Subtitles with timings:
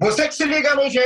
[0.00, 0.98] Você que se liga no GE,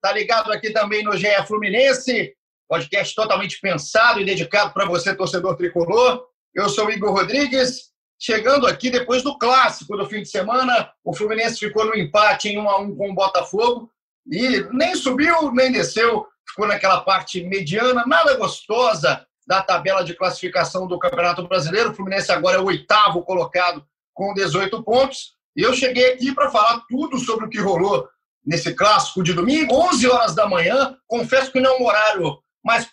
[0.00, 2.32] tá ligado aqui também no GE Fluminense,
[2.66, 6.24] podcast totalmente pensado e dedicado para você, torcedor tricolor.
[6.54, 10.90] Eu sou Igor Rodrigues, chegando aqui depois do clássico do fim de semana.
[11.04, 13.92] O Fluminense ficou no empate em 1 a 1 com o Botafogo
[14.26, 20.86] e nem subiu nem desceu, ficou naquela parte mediana, nada gostosa da tabela de classificação
[20.86, 21.90] do Campeonato Brasileiro.
[21.90, 25.34] O Fluminense agora é o oitavo colocado com 18 pontos.
[25.54, 28.08] E eu cheguei aqui para falar tudo sobre o que rolou
[28.44, 30.96] nesse clássico de domingo, 11 horas da manhã.
[31.06, 32.86] Confesso que não é um horário mais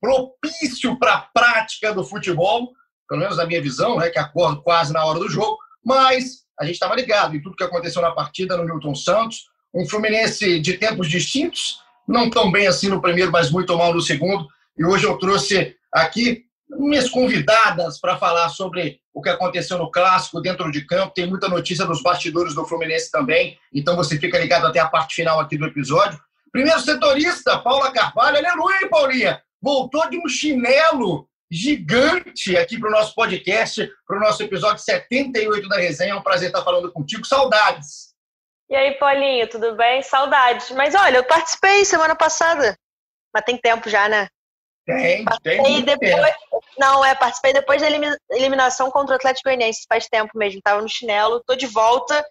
[0.00, 2.72] propício para a prática do futebol,
[3.08, 6.64] pelo menos na minha visão, né, que acordo quase na hora do jogo, mas a
[6.64, 9.46] gente estava ligado em tudo que aconteceu na partida no Newton Santos.
[9.72, 14.00] Um Fluminense de tempos distintos, não tão bem assim no primeiro, mas muito mal no
[14.00, 14.46] segundo.
[14.76, 20.40] E hoje eu trouxe aqui minhas convidadas para falar sobre o que aconteceu no clássico
[20.40, 21.12] dentro de campo.
[21.12, 25.16] Tem muita notícia dos bastidores do Fluminense também, então você fica ligado até a parte
[25.16, 26.18] final aqui do episódio.
[26.52, 28.38] Primeiro setorista, Paula Carvalho.
[28.38, 29.42] Aleluia, Paulinha?
[29.60, 35.68] Voltou de um chinelo gigante aqui para o nosso podcast, para o nosso episódio 78
[35.68, 36.12] da resenha.
[36.12, 37.26] É um prazer estar falando contigo.
[37.26, 38.14] Saudades.
[38.70, 40.00] E aí, Paulinho, tudo bem?
[40.02, 40.70] Saudades.
[40.70, 42.76] Mas olha, eu participei semana passada.
[43.34, 44.28] Mas tem tempo já, né?
[44.96, 45.82] Tem, participei tem.
[45.82, 46.34] Depois...
[46.78, 47.88] Não, é, participei depois da
[48.30, 49.86] eliminação contra o Atlético Goianiense.
[49.88, 50.60] Faz tempo mesmo.
[50.62, 52.24] Tava no chinelo, tô de volta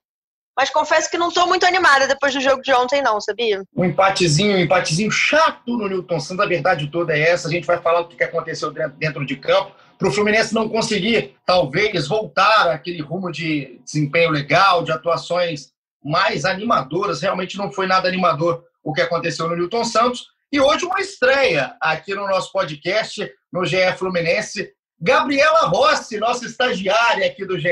[0.57, 3.63] mas confesso que não estou muito animada depois do jogo de ontem, não, sabia?
[3.75, 6.43] Um empatezinho, um empatezinho chato no Newton Santos.
[6.43, 7.47] A verdade toda é essa.
[7.47, 9.75] A gente vai falar do que aconteceu dentro de campo.
[9.99, 16.43] Para o Fluminense não conseguir, talvez, voltar àquele rumo de desempenho legal, de atuações mais
[16.43, 17.21] animadoras.
[17.21, 20.25] Realmente não foi nada animador o que aconteceu no Newton Santos.
[20.49, 24.71] E hoje uma estreia aqui no nosso podcast, no GE Fluminense.
[24.99, 27.67] Gabriela Rossi, nossa estagiária aqui do GE,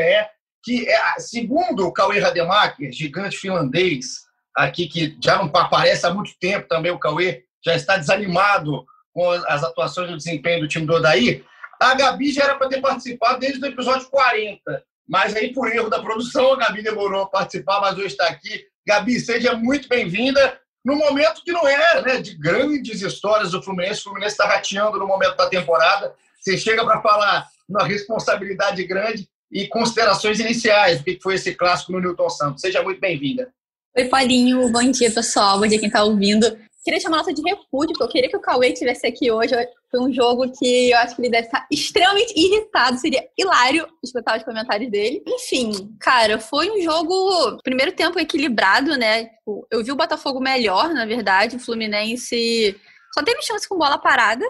[0.61, 4.05] que, é, segundo o Cauê Rademacher, gigante finlandês,
[4.55, 9.31] aqui que já não aparece há muito tempo também, o Cauê já está desanimado com
[9.31, 11.45] as atuações e o desempenho do time do Odaí,
[11.81, 14.83] a Gabi já era para ter participado desde o episódio 40.
[15.07, 18.65] Mas aí, por erro da produção, a Gabi demorou a participar, mas hoje está aqui.
[18.85, 20.59] Gabi, seja muito bem-vinda.
[20.85, 24.99] No momento que não é né, de grandes histórias do Fluminense, o Fluminense está rateando
[24.99, 26.13] no momento da temporada.
[26.39, 31.91] Você chega para falar uma responsabilidade grande e considerações iniciais do que foi esse clássico
[31.91, 32.61] no Newton Santos.
[32.61, 33.51] Seja muito bem-vinda.
[33.97, 34.69] Oi, Paulinho.
[34.71, 35.59] Bom dia, pessoal.
[35.59, 36.55] Bom dia quem está ouvindo.
[36.83, 39.55] Queria chamar nota de repúdio, porque eu queria que o Cauê estivesse aqui hoje.
[39.95, 42.97] Foi um jogo que eu acho que ele deve estar extremamente irritado.
[42.97, 45.23] Seria hilário escutar os comentários dele.
[45.25, 49.27] Enfim, cara, foi um jogo, primeiro tempo equilibrado, né?
[49.27, 51.55] Tipo, eu vi o Botafogo melhor, na verdade.
[51.55, 52.75] O Fluminense
[53.13, 54.45] só teve chance com bola parada.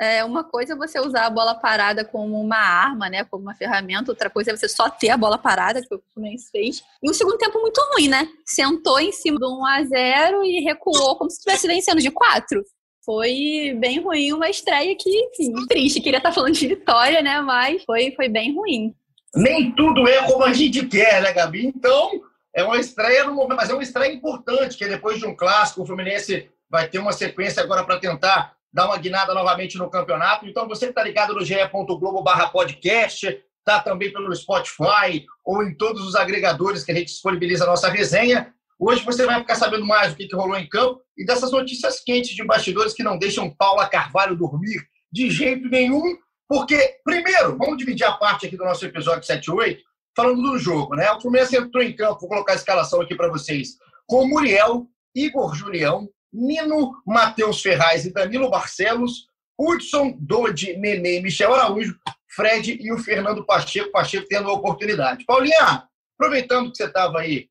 [0.00, 3.22] É, uma coisa é você usar a bola parada como uma arma, né?
[3.22, 6.50] Como uma ferramenta, outra coisa é você só ter a bola parada, que o Fluminense
[6.50, 6.82] fez.
[7.00, 8.26] E um segundo tempo muito ruim, né?
[8.44, 12.64] Sentou em cima do 1 a 0 e recuou como se estivesse vencendo de 4.
[13.04, 16.00] Foi bem ruim, uma estreia que, enfim, triste.
[16.00, 17.40] Queria estar falando de vitória, né?
[17.40, 18.94] Mas foi, foi bem ruim.
[19.34, 21.66] Nem tudo é como a gente quer, né, Gabi?
[21.66, 22.20] Então,
[22.54, 25.82] é uma estreia no momento, mas é uma estreia importante, que depois de um clássico,
[25.82, 30.46] o Fluminense vai ter uma sequência agora para tentar dar uma guinada novamente no campeonato.
[30.46, 35.74] Então, você que está ligado no ge.globo barra podcast, está também pelo Spotify ou em
[35.74, 38.54] todos os agregadores que a gente disponibiliza a nossa resenha.
[38.78, 42.00] Hoje você vai ficar sabendo mais do que, que rolou em campo e dessas notícias
[42.00, 46.16] quentes de bastidores que não deixam Paula Carvalho dormir de jeito nenhum.
[46.48, 49.82] Porque, primeiro, vamos dividir a parte aqui do nosso episódio 78,
[50.14, 50.94] falando do jogo.
[50.94, 51.10] Né?
[51.12, 53.76] O Fluminense entrou em campo, vou colocar a escalação aqui para vocês,
[54.06, 59.28] com Muriel, Igor Julião, Nino, Matheus Ferraz e Danilo Barcelos,
[59.58, 61.96] Hudson, Dodi, Nenê, Michel Araújo,
[62.28, 65.24] Fred e o Fernando Pacheco, Pacheco tendo a oportunidade.
[65.24, 65.86] Paulinha,
[66.18, 67.48] aproveitando que você estava aí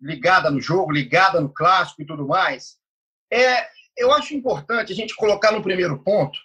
[0.00, 2.76] ligada no jogo, ligada no clássico e tudo mais,
[3.32, 6.38] é, eu acho importante a gente colocar no primeiro ponto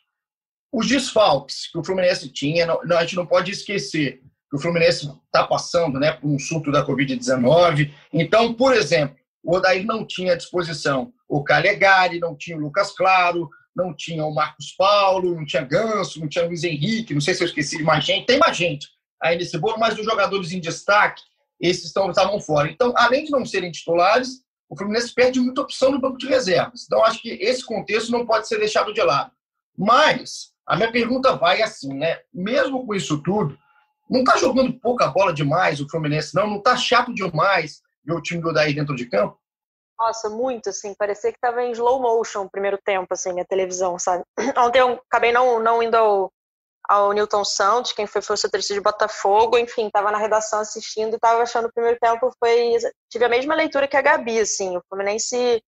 [0.72, 2.66] os desfalques que o Fluminense tinha.
[2.66, 6.72] Não, a gente não pode esquecer que o Fluminense está passando né, por um surto
[6.72, 7.92] da Covid-19.
[8.14, 12.92] Então, por exemplo, o Odair não tinha à disposição o Calegari, não tinha o Lucas
[12.94, 17.34] Claro, não tinha o Marcos Paulo, não tinha Ganso, não tinha Luiz Henrique, não sei
[17.34, 18.88] se eu esqueci de mais gente, tem mais gente
[19.22, 21.22] aí nesse bolo, mas os jogadores em destaque
[21.60, 22.70] esses estavam fora.
[22.70, 26.86] Então, além de não serem titulares, o Fluminense perde muita opção no banco de reservas.
[26.86, 29.32] Então, acho que esse contexto não pode ser deixado de lado.
[29.78, 32.20] Mas, a minha pergunta vai assim, né?
[32.34, 33.58] Mesmo com isso tudo,
[34.10, 36.48] não está jogando pouca bola demais o Fluminense, não?
[36.48, 39.38] Não está chato demais ver o time do Odair dentro de campo?
[40.00, 40.94] Nossa, muito, assim.
[40.94, 44.24] Parecia que estava em slow motion o primeiro tempo, assim, a televisão, sabe?
[44.58, 46.32] Ontem eu acabei não, não indo ao,
[46.88, 51.14] ao Newton Santos, quem foi, foi o setorista de Botafogo, enfim, estava na redação assistindo
[51.14, 52.78] e estava achando o primeiro tempo foi...
[53.10, 54.78] Tive a mesma leitura que a Gabi, assim.
[54.78, 55.62] O Fluminense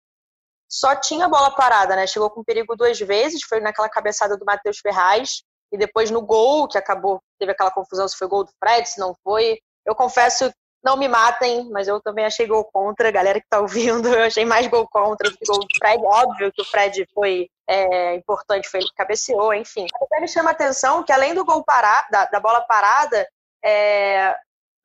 [0.70, 2.06] só tinha bola parada, né?
[2.06, 5.42] Chegou com perigo duas vezes, foi naquela cabeçada do Matheus Ferraz,
[5.72, 9.00] e depois no gol, que acabou, teve aquela confusão se foi gol do Fred, se
[9.00, 9.58] não foi.
[9.84, 14.08] Eu confesso, não me matem, mas eu também achei gol contra, galera que tá ouvindo,
[14.14, 16.02] eu achei mais gol contra do que gol do Fred.
[16.04, 19.86] Óbvio que o Fred foi é, importante, foi ele que cabeceou, enfim.
[20.02, 23.26] Até me chama a atenção que além do gol parado, da, da bola parada,
[23.64, 24.34] é,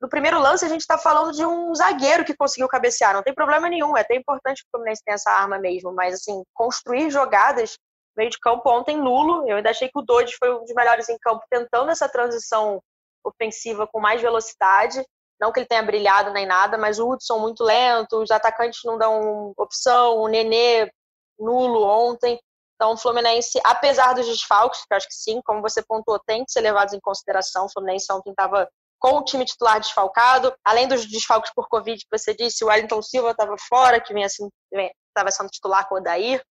[0.00, 3.32] no primeiro lance a gente está falando de um zagueiro que conseguiu cabecear, não tem
[3.32, 7.10] problema nenhum, é até importante que o Fluminense tenha essa arma mesmo, mas assim, construir
[7.10, 7.78] jogadas
[8.16, 11.08] meio de campo ontem nulo, eu ainda achei que o Dodge foi um dos melhores
[11.08, 12.80] em campo tentando essa transição
[13.24, 15.04] ofensiva com mais velocidade,
[15.40, 18.96] não que ele tenha brilhado nem nada, mas o Hudson muito lento, os atacantes não
[18.96, 20.90] dão opção, o Nenê
[21.38, 22.38] nulo ontem,
[22.74, 26.50] então, o Fluminense, apesar dos desfalques, que acho que sim, como você pontuou, tem que
[26.50, 27.66] ser levados em consideração.
[27.66, 32.18] O Fluminense ontem estava com o time titular desfalcado, além dos desfalques por Covid que
[32.18, 36.42] você disse, o Wellington Silva estava fora, que vinha estava sendo titular com o Odair,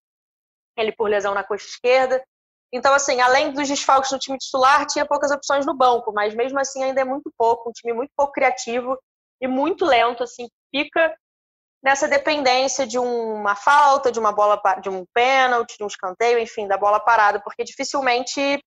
[0.77, 2.23] ele por lesão na coxa esquerda.
[2.73, 6.59] Então, assim, além dos desfalques no time titular, tinha poucas opções no banco, mas mesmo
[6.59, 8.97] assim ainda é muito pouco, um time muito pouco criativo
[9.39, 11.15] e muito lento, assim, fica
[11.83, 16.67] nessa dependência de uma falta, de uma bola, de um pênalti, de um escanteio, enfim,
[16.67, 18.59] da bola parada, porque dificilmente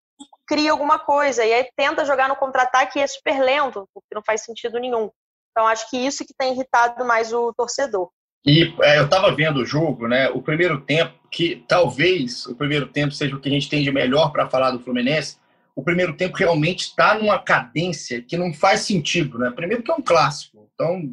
[0.47, 1.45] cria alguma coisa.
[1.45, 5.11] E aí tenta jogar no contra-ataque e é super lento, porque não faz sentido nenhum.
[5.51, 8.11] Então acho que isso que tem irritado mais o torcedor.
[8.47, 10.29] E é, eu estava vendo o jogo, né?
[10.31, 13.91] O primeiro tempo, que talvez o primeiro tempo seja o que a gente tem de
[13.91, 15.37] melhor para falar do Fluminense.
[15.75, 19.51] O primeiro tempo realmente está numa cadência que não faz sentido, né?
[19.51, 20.71] Primeiro que é um clássico.
[20.73, 21.11] Então,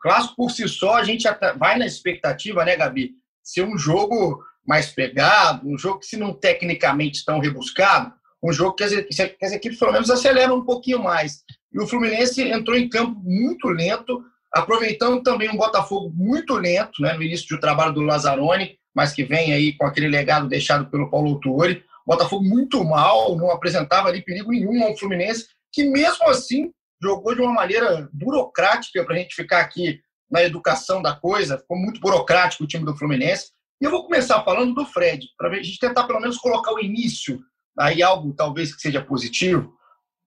[0.00, 1.26] clássico por si só, a gente
[1.58, 3.14] vai na expectativa, né, Gabi?
[3.42, 8.12] Ser um jogo mais pegado, um jogo que, se não tecnicamente tão rebuscado,
[8.42, 11.42] um jogo que as, que as equipes pelo menos aceleram um pouquinho mais.
[11.72, 14.24] E o Fluminense entrou em campo muito lento,
[14.56, 19.24] aproveitando também um Botafogo muito lento, né, no início do trabalho do Lazzaroni, mas que
[19.24, 21.84] vem aí com aquele legado deixado pelo Paulo Autuori.
[22.06, 26.70] Botafogo muito mal, não apresentava ali perigo nenhum ao Fluminense, que mesmo assim
[27.02, 30.00] jogou de uma maneira burocrática para a gente ficar aqui
[30.30, 33.50] na educação da coisa, ficou muito burocrático o time do Fluminense.
[33.80, 36.80] E eu vou começar falando do Fred, para a gente tentar pelo menos colocar o
[36.80, 37.38] início
[37.78, 39.74] aí algo talvez que seja positivo.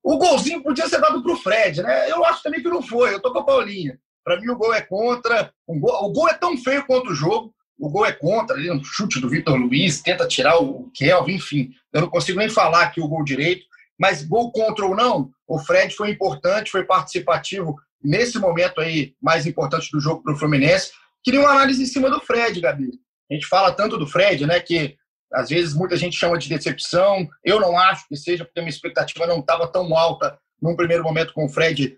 [0.04, 2.10] O golzinho podia ser dado para o Fred, né?
[2.10, 3.14] Eu acho também que não foi.
[3.14, 4.00] Eu tô com a Paulinha.
[4.30, 5.52] Para mim, o gol é contra.
[5.66, 7.52] O gol, o gol, é tão feio quanto o jogo.
[7.80, 11.72] O gol é contra, ali um chute do Vitor Luiz, tenta tirar o Kelvin, enfim.
[11.92, 13.66] Eu não consigo nem falar aqui o gol direito.
[14.00, 19.48] Mas gol contra ou não, o Fred foi importante, foi participativo nesse momento aí mais
[19.48, 20.92] importante do jogo para o Fluminense.
[21.24, 22.92] Queria uma análise em cima do Fred, Gabi.
[23.32, 24.60] A gente fala tanto do Fred, né?
[24.60, 24.96] Que
[25.34, 27.28] às vezes muita gente chama de decepção.
[27.44, 31.04] Eu não acho que seja, porque a minha expectativa não estava tão alta num primeiro
[31.04, 31.98] momento com o Fred,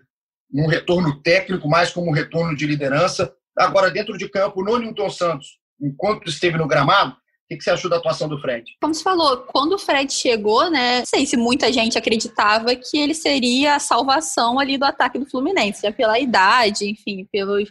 [0.52, 3.32] num retorno técnico, mais como um retorno de liderança.
[3.56, 7.16] Agora, dentro de campo, no Newton Santos, enquanto esteve no gramado,
[7.50, 8.64] o que você achou da atuação do Fred?
[8.80, 11.00] Como você falou, quando o Fred chegou, né?
[11.00, 15.28] Não sei se muita gente acreditava que ele seria a salvação ali do ataque do
[15.28, 17.70] Fluminense, pela idade, enfim, pelos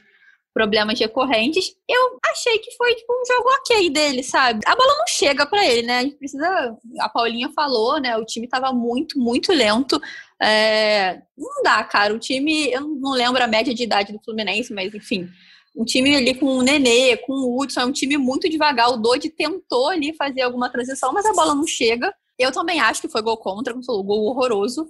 [0.54, 4.62] problemas recorrentes, eu achei que foi tipo, um jogo ok dele, sabe?
[4.66, 6.00] A bola não chega para ele, né?
[6.00, 6.78] A gente precisa.
[7.00, 8.18] A Paulinha falou, né?
[8.18, 10.00] O time tava muito, muito lento.
[10.42, 11.22] É...
[11.38, 12.14] Não dá, cara.
[12.14, 15.30] O time, eu não lembro a média de idade do Fluminense, mas enfim.
[15.76, 18.90] Um time ali com o Nenê, com o Hudson, é um time muito devagar.
[18.90, 22.14] O Dodi tentou ali fazer alguma transição, mas a bola não chega.
[22.38, 24.86] Eu também acho que foi gol contra, falou, gol horroroso.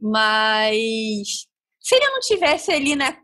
[0.00, 1.46] Mas
[1.80, 3.18] se ele não tivesse ali, né,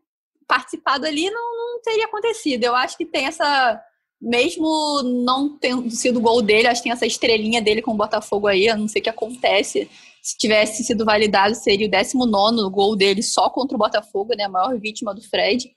[0.51, 2.65] participado ali, não, não teria acontecido.
[2.65, 3.81] Eu acho que tem essa.
[4.21, 8.49] Mesmo não tendo sido gol dele, acho que tem essa estrelinha dele com o Botafogo
[8.49, 8.67] aí.
[8.67, 9.89] Eu não sei o que acontece.
[10.21, 14.45] Se tivesse sido validado, seria o 19 gol dele só contra o Botafogo, né?
[14.45, 15.71] A maior vítima do Fred.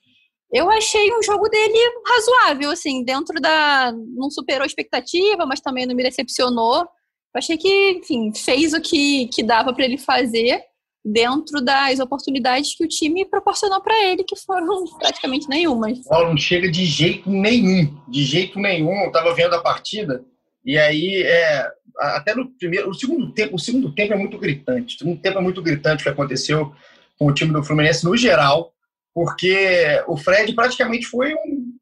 [0.51, 3.93] Eu achei um jogo dele razoável, assim, dentro da.
[3.93, 6.81] Não superou a expectativa, mas também não me decepcionou.
[6.81, 10.61] Eu achei que, enfim, fez o que, que dava para ele fazer
[11.03, 15.99] dentro das oportunidades que o time proporcionou para ele, que foram praticamente nenhumas.
[16.07, 19.01] Paulo não chega de jeito nenhum, de jeito nenhum.
[19.01, 20.23] Eu estava vendo a partida
[20.65, 24.95] e aí é, até no primeiro, o segundo tempo, o segundo tempo é muito gritante.
[24.95, 26.73] O segundo tempo é muito gritante o que aconteceu
[27.17, 28.73] com o time do Fluminense no geral.
[29.13, 31.73] porque o Fred praticamente foi um.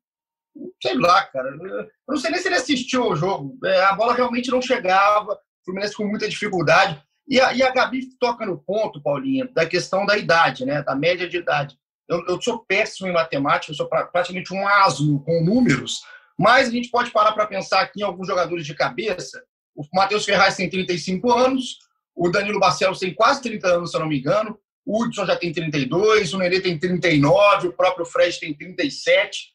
[0.81, 1.49] Sei lá, cara.
[1.49, 3.57] Eu não sei nem se ele assistiu ao jogo.
[3.63, 7.01] É, a bola realmente não chegava, o Fluminense com muita dificuldade.
[7.31, 10.83] E a, e a Gabi toca no ponto, Paulinha, da questão da idade, né?
[10.83, 11.77] Da média de idade.
[12.05, 16.01] Eu, eu sou péssimo em matemática, eu sou praticamente um asno com números,
[16.37, 19.41] mas a gente pode parar para pensar aqui em alguns jogadores de cabeça.
[19.73, 21.79] O Matheus Ferraz tem 35 anos,
[22.13, 25.37] o Danilo Barcelos tem quase 30 anos, se eu não me engano, o Hudson já
[25.37, 29.53] tem 32, o Nenê tem 39, o próprio Fred tem 37.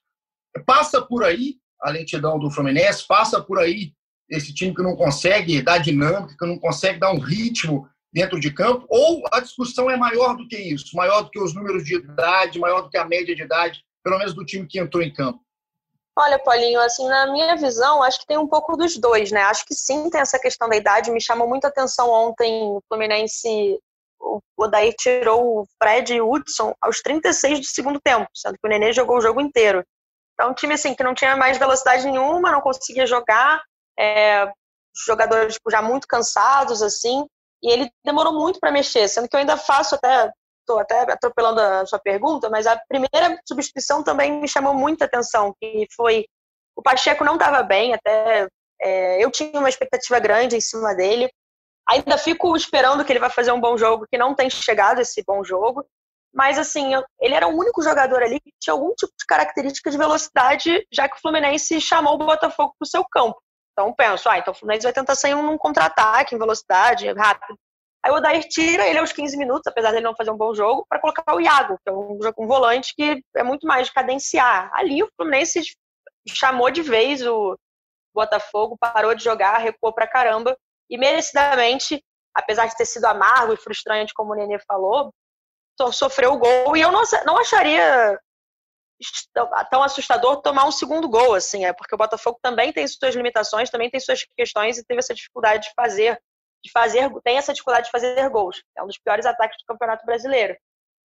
[0.65, 3.93] Passa por aí a lentidão do Fluminense, passa por aí
[4.29, 8.51] esse time que não consegue dar dinâmica, que não consegue dar um ritmo dentro de
[8.51, 11.97] campo, ou a discussão é maior do que isso, maior do que os números de
[11.97, 15.13] idade, maior do que a média de idade, pelo menos do time que entrou em
[15.13, 15.41] campo?
[16.19, 19.43] Olha, Paulinho, assim, na minha visão, acho que tem um pouco dos dois, né?
[19.43, 21.11] Acho que sim, tem essa questão da idade.
[21.11, 23.79] Me chamou muita atenção ontem o Fluminense,
[24.19, 28.67] o Odair tirou o Fred e o Hudson aos 36 do segundo tempo, sendo que
[28.67, 29.85] o Nenê jogou o jogo inteiro.
[30.33, 33.63] Então, um time assim que não tinha mais velocidade nenhuma, não conseguia jogar,
[33.99, 34.51] é,
[35.07, 37.27] jogadores tipo, já muito cansados, assim,
[37.63, 41.61] e ele demorou muito para mexer, sendo que eu ainda faço até, estou até atropelando
[41.61, 46.27] a sua pergunta, mas a primeira substituição também me chamou muita atenção, que foi
[46.77, 48.47] o Pacheco não estava bem, até
[48.81, 51.31] é, eu tinha uma expectativa grande em cima dele.
[51.89, 55.23] Ainda fico esperando que ele vai fazer um bom jogo, que não tem chegado esse
[55.27, 55.85] bom jogo.
[56.35, 59.97] Mas, assim, ele era o único jogador ali que tinha algum tipo de característica de
[59.97, 63.41] velocidade, já que o Fluminense chamou o Botafogo para o seu campo.
[63.77, 67.59] Então penso, ah, então o Fluminense vai tentar sair num contra-ataque, em velocidade, rápido.
[68.03, 70.87] Aí o Odair tira ele aos 15 minutos, apesar dele não fazer um bom jogo,
[70.89, 74.71] para colocar o Iago, que é um, um volante que é muito mais de cadenciar.
[74.73, 75.61] Ali o Fluminense
[76.27, 77.55] chamou de vez o
[78.15, 80.57] Botafogo, parou de jogar, recuou pra caramba
[80.89, 82.03] e merecidamente,
[82.35, 85.13] apesar de ter sido amargo e frustrante, como o Nenê falou,
[85.93, 88.19] sofreu o gol e eu não, não acharia
[89.71, 93.71] tão assustador tomar um segundo gol, assim, é porque o Botafogo também tem suas limitações,
[93.71, 96.21] também tem suas questões e teve essa dificuldade de fazer,
[96.65, 98.63] de fazer, tem essa dificuldade de fazer gols.
[98.77, 100.57] É um dos piores ataques do Campeonato Brasileiro.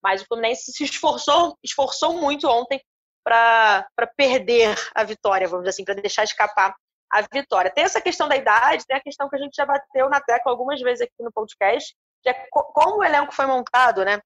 [0.01, 2.81] Mas o Fluminense se esforçou, esforçou muito ontem
[3.23, 3.85] para
[4.17, 6.75] perder a vitória, vamos dizer assim, para deixar escapar
[7.11, 7.69] a vitória.
[7.69, 10.51] Tem essa questão da idade, tem a questão que a gente já bateu na tecla
[10.51, 11.93] algumas vezes aqui no podcast,
[12.23, 14.19] que é como o elenco foi montado, né?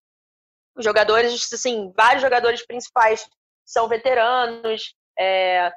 [0.78, 3.28] Os jogadores, assim, vários jogadores principais
[3.66, 4.94] são veteranos.
[5.18, 5.72] É,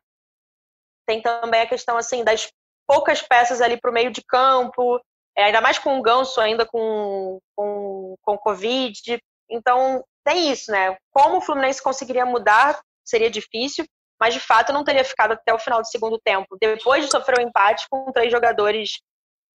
[1.06, 2.50] tem também a questão assim das
[2.86, 5.00] poucas peças ali para o meio de campo,
[5.36, 9.18] é, ainda mais com o Ganso ainda com, com, com Covid.
[9.50, 10.96] Então, tem isso, né?
[11.12, 13.86] Como o Fluminense conseguiria mudar seria difícil,
[14.20, 16.56] mas de fato não teria ficado até o final do segundo tempo.
[16.60, 19.00] Depois de sofrer o um empate com três jogadores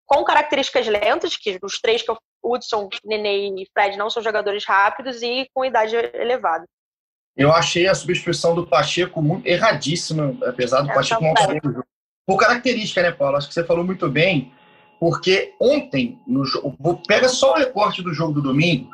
[0.05, 2.13] com características lentas, que os três que
[2.43, 6.65] Hudson, Nenê e Fred não são jogadores rápidos e com idade elevada.
[7.35, 11.83] Eu achei a substituição do Pacheco muito erradíssima, apesar do é Pacheco não estar jogo.
[12.25, 13.37] Por característica, né, Paulo?
[13.37, 14.51] Acho que você falou muito bem,
[14.99, 18.89] porque ontem, no jogo, pega só o recorte do jogo do domingo,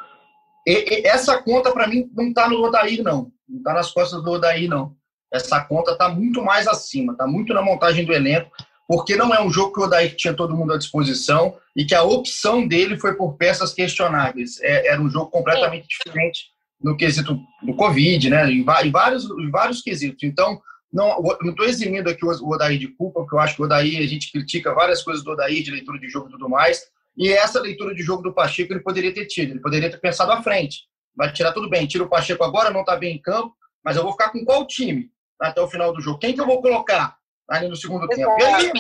[0.65, 3.31] e, e, essa conta, para mim, não está no Odair, não.
[3.47, 4.95] Não está nas costas do Odair, não.
[5.31, 8.51] Essa conta está muito mais acima, está muito na montagem do elenco,
[8.87, 11.93] porque não é um jogo que o Odair tinha todo mundo à disposição e que
[11.93, 14.59] a opção dele foi por peças questionáveis.
[14.61, 15.89] É, era um jogo completamente Sim.
[16.05, 16.45] diferente
[16.81, 18.49] no quesito do Covid, né?
[18.51, 20.23] Em, vários, em vários quesitos.
[20.23, 23.99] Então, não estou eximindo aqui o Odair de culpa, porque eu acho que o Odair,
[23.99, 26.83] a gente critica várias coisas do Odair, de leitura de jogo e tudo mais,
[27.17, 30.31] e essa leitura de jogo do Pacheco ele poderia ter tido, ele poderia ter pensado
[30.31, 30.87] à frente.
[31.15, 34.03] Vai tirar tudo bem, tira o Pacheco agora, não está bem em campo, mas eu
[34.03, 35.09] vou ficar com qual time
[35.39, 36.19] até o final do jogo?
[36.19, 37.17] Quem que eu vou colocar
[37.49, 38.35] ali no segundo tempo?
[38.39, 38.71] E aí,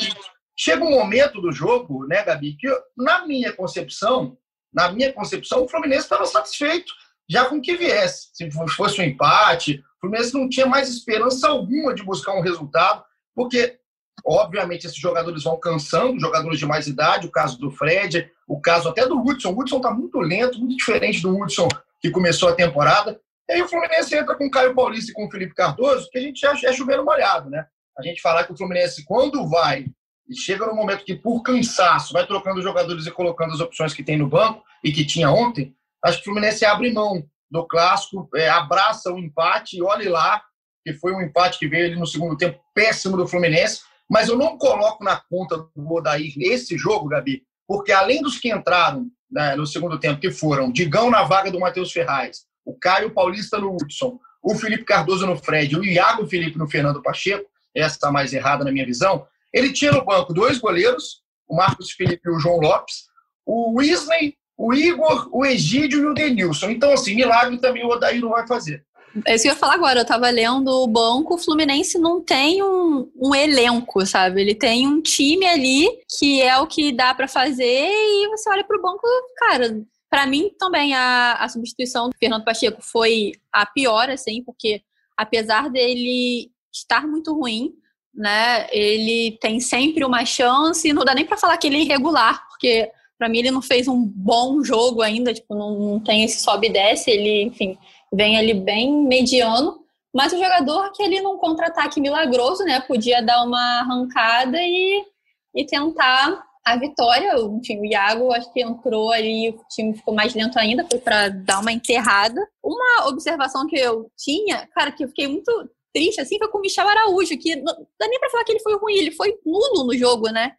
[0.57, 4.37] chega um momento do jogo, né, Gabi, que na minha concepção,
[4.73, 6.93] na minha concepção, o Fluminense estava satisfeito
[7.29, 8.29] já com que viesse.
[8.33, 13.03] Se fosse um empate, o Fluminense não tinha mais esperança alguma de buscar um resultado,
[13.35, 13.77] porque,
[14.25, 18.89] obviamente, esses jogadores vão cansando, jogadores de mais idade, o caso do Fred, o caso
[18.89, 19.51] até do Hudson.
[19.51, 21.67] O Hudson está muito lento, muito diferente do Hudson
[22.01, 23.19] que começou a temporada.
[23.47, 26.17] E aí o Fluminense entra com o Caio Paulista e com o Felipe Cardoso, que
[26.17, 27.65] a gente já é chovendo molhado, né?
[27.97, 29.85] A gente falar que o Fluminense, quando vai
[30.29, 34.03] e chega no momento que, por cansaço, vai trocando jogadores e colocando as opções que
[34.03, 38.29] tem no banco e que tinha ontem, acho que o Fluminense abre mão do clássico,
[38.35, 40.41] é, abraça o empate e olhe lá,
[40.83, 44.57] que foi um empate que veio no segundo tempo péssimo do Fluminense, mas eu não
[44.57, 49.65] coloco na conta do Odair esse jogo, Gabi, porque além dos que entraram né, no
[49.65, 54.19] segundo tempo, que foram Digão na vaga do Matheus Ferraz, o Caio Paulista no Hudson,
[54.41, 58.71] o Felipe Cardoso no Fred, o Iago Felipe no Fernando Pacheco, essa mais errada na
[58.71, 63.07] minha visão, ele tinha no banco dois goleiros, o Marcos Felipe e o João Lopes,
[63.45, 66.69] o Weasley o Igor, o Egídio e o Denilson.
[66.69, 68.83] Então, assim, milagre também o Odair não vai fazer.
[69.25, 70.01] É isso que eu ia falar agora.
[70.01, 74.41] Eu tava lendo o banco, o Fluminense não tem um, um elenco, sabe?
[74.41, 75.87] Ele tem um time ali
[76.17, 79.81] que é o que dá para fazer e você olha pro banco, cara.
[80.09, 84.81] Para mim também a, a substituição do Fernando Pacheco foi a pior, assim, porque
[85.15, 87.71] apesar dele estar muito ruim,
[88.13, 88.67] né?
[88.73, 92.91] Ele tem sempre uma chance, não dá nem para falar que ele é irregular, porque
[93.19, 96.67] para mim ele não fez um bom jogo ainda, tipo, não, não tem esse sobe
[96.67, 97.77] e desce, ele, enfim,
[98.11, 99.83] vem ali bem mediano,
[100.15, 105.05] mas o jogador que ele num contra-ataque milagroso, né, podia dar uma arrancada e,
[105.53, 107.33] e tentar a vitória.
[107.37, 111.29] Enfim, o Iago acho que entrou ali, o time ficou mais lento ainda, foi para
[111.29, 112.41] dar uma enterrada.
[112.63, 116.61] Uma observação que eu tinha, cara, que eu fiquei muito triste assim, foi com o
[116.61, 119.85] Michel Araújo, que não dá nem para falar que ele foi ruim, ele foi nulo
[119.85, 120.53] no jogo, né?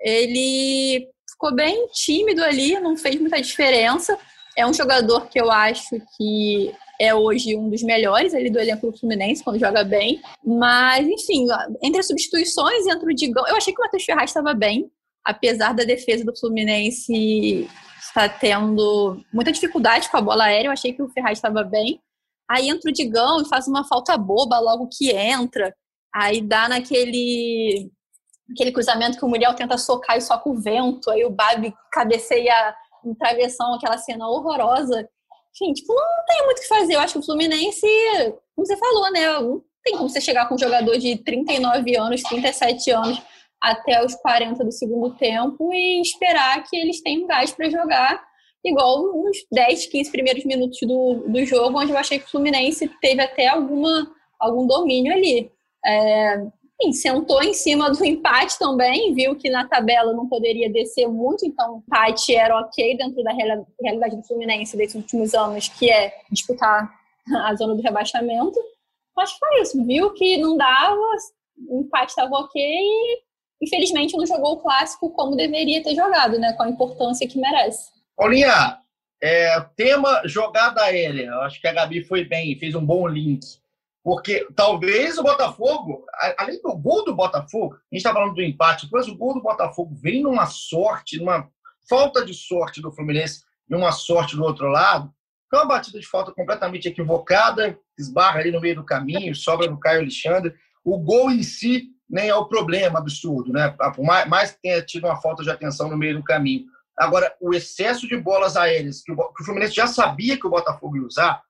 [0.00, 1.08] Ele
[1.44, 4.18] ficou bem tímido ali, não fez muita diferença.
[4.56, 8.90] É um jogador que eu acho que é hoje um dos melhores ali do elenco
[8.90, 10.22] do Fluminense, quando joga bem.
[10.42, 11.46] Mas, enfim,
[11.82, 14.90] entre as substituições, entre o Digão, eu achei que o Matheus Ferraz estava bem,
[15.22, 17.68] apesar da defesa do Fluminense
[18.00, 22.00] estar tendo muita dificuldade com a bola aérea, eu achei que o Ferraz estava bem.
[22.48, 25.74] Aí entra o Digão e faz uma falta boba logo que entra.
[26.14, 27.90] Aí dá naquele
[28.50, 31.10] aquele cruzamento que o Muriel tenta socar e soca o vento.
[31.10, 32.74] Aí o Babi cabeceia
[33.04, 35.08] em travessão, aquela cena horrorosa.
[35.54, 36.94] Enfim, tipo, não tem muito o que fazer.
[36.94, 37.86] Eu acho que o Fluminense,
[38.54, 39.38] como você falou, né?
[39.40, 43.22] Não tem como você chegar com um jogador de 39 anos, 37 anos,
[43.60, 48.22] até os 40 do segundo tempo e esperar que eles tenham gás para jogar
[48.64, 52.88] igual uns 10, 15 primeiros minutos do, do jogo, onde eu achei que o Fluminense
[53.00, 54.10] teve até alguma,
[54.40, 55.50] algum domínio ali.
[55.84, 56.46] É,
[56.80, 61.46] enfim, sentou em cima do empate também, viu que na tabela não poderia descer muito,
[61.46, 63.32] então o empate era ok dentro da
[63.80, 66.92] realidade do Fluminense desses últimos anos, que é disputar
[67.44, 68.58] a zona do rebaixamento.
[69.16, 71.00] Que foi isso, viu que não dava,
[71.68, 73.22] o empate estava ok e
[73.62, 77.90] infelizmente não jogou o clássico como deveria ter jogado, né, com a importância que merece.
[78.16, 78.78] Paulinha,
[79.22, 83.40] é, tema jogada aérea, eu acho que a Gabi foi bem, fez um bom link.
[84.04, 86.04] Porque talvez o Botafogo,
[86.36, 89.40] além do gol do Botafogo, a gente está falando do empate, mas o gol do
[89.40, 91.48] Botafogo vem numa sorte, numa
[91.88, 95.10] falta de sorte do Fluminense e uma sorte do outro lado.
[95.46, 99.80] Então, uma batida de falta completamente equivocada, esbarra ali no meio do caminho, sobra no
[99.80, 100.54] Caio Alexandre.
[100.84, 103.74] O gol em si nem é o problema absurdo, né?
[103.96, 106.66] Por mais que tenha tido uma falta de atenção no meio do caminho.
[106.94, 111.06] Agora, o excesso de bolas aéreas que o Fluminense já sabia que o Botafogo ia
[111.06, 111.42] usar,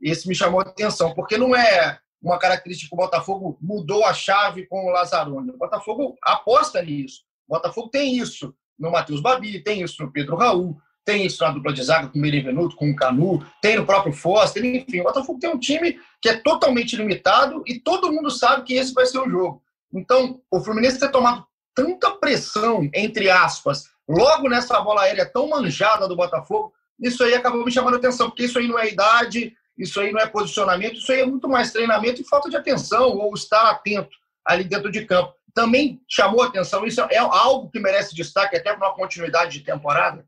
[0.00, 4.12] esse me chamou a atenção, porque não é uma característica que o Botafogo mudou a
[4.12, 5.50] chave com o Lazzaroni.
[5.50, 7.22] O Botafogo aposta nisso.
[7.48, 11.50] O Botafogo tem isso no Matheus Babi, tem isso no Pedro Raul, tem isso na
[11.50, 15.00] dupla de zaga com o Merivenuto, com o Canu, tem no próprio Foster, enfim.
[15.00, 18.92] O Botafogo tem um time que é totalmente limitado e todo mundo sabe que esse
[18.92, 19.62] vai ser o jogo.
[19.92, 26.06] Então, o Fluminense ter tomado tanta pressão, entre aspas, logo nessa bola aérea tão manjada
[26.06, 29.54] do Botafogo, isso aí acabou me chamando a atenção, porque isso aí não é idade,
[29.80, 33.16] isso aí não é posicionamento, isso aí é muito mais treinamento e falta de atenção,
[33.18, 34.10] ou estar atento
[34.44, 35.34] ali dentro de campo.
[35.54, 40.24] Também chamou atenção, isso é algo que merece destaque até para uma continuidade de temporada?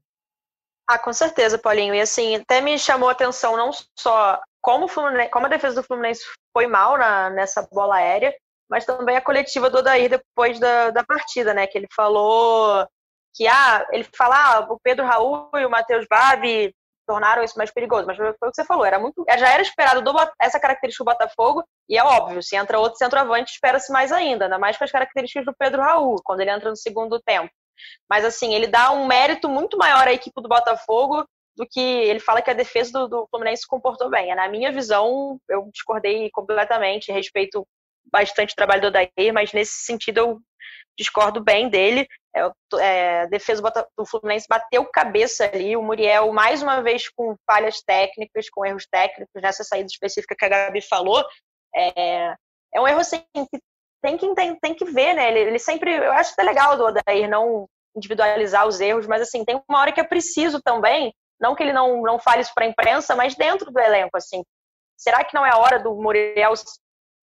[0.89, 1.95] Ah, com certeza, Paulinho.
[1.95, 4.87] E assim, até me chamou atenção não só como,
[5.31, 8.35] como a defesa do Fluminense foi mal na, nessa bola aérea,
[8.69, 11.67] mas também a coletiva do Odair depois da, da partida, né?
[11.67, 12.87] Que ele falou
[13.35, 16.75] que ah, ele fala, ah, o Pedro Raul e o Matheus Babi
[17.13, 18.07] tornaram isso mais perigoso.
[18.07, 21.11] Mas foi o que você falou, era muito, já era esperado do, essa característica do
[21.11, 24.91] Botafogo, e é óbvio, se entra outro centroavante, espera-se mais ainda, ainda mais com as
[24.91, 27.53] características do Pedro Raul, quando ele entra no segundo tempo.
[28.09, 32.21] Mas assim, ele dá um mérito muito maior à equipe do Botafogo do que ele
[32.21, 34.35] fala que a defesa do, do Fluminense se comportou bem.
[34.35, 37.67] Na minha visão, eu discordei completamente, respeito
[38.11, 40.41] bastante o trabalho do Odair, mas nesse sentido eu
[40.99, 42.07] discordo bem dele.
[42.35, 43.63] É, é, a defesa
[43.97, 45.77] do Fluminense bateu cabeça ali.
[45.77, 50.45] O Muriel, mais uma vez, com falhas técnicas, com erros técnicos, nessa saída específica que
[50.45, 51.25] a Gabi falou.
[51.75, 52.35] É,
[52.75, 53.61] é um erro assim, que
[54.03, 55.31] tem que, tem, tem que ver, né?
[55.31, 55.95] Ele, ele, sempre.
[55.95, 59.93] Eu acho até legal do Odair não individualizar os erros, mas assim, tem uma hora
[59.93, 61.15] que é preciso também.
[61.41, 64.43] Não que ele não, não fale isso para a imprensa, mas dentro do elenco, assim.
[64.97, 66.55] Será que não é a hora do Muriel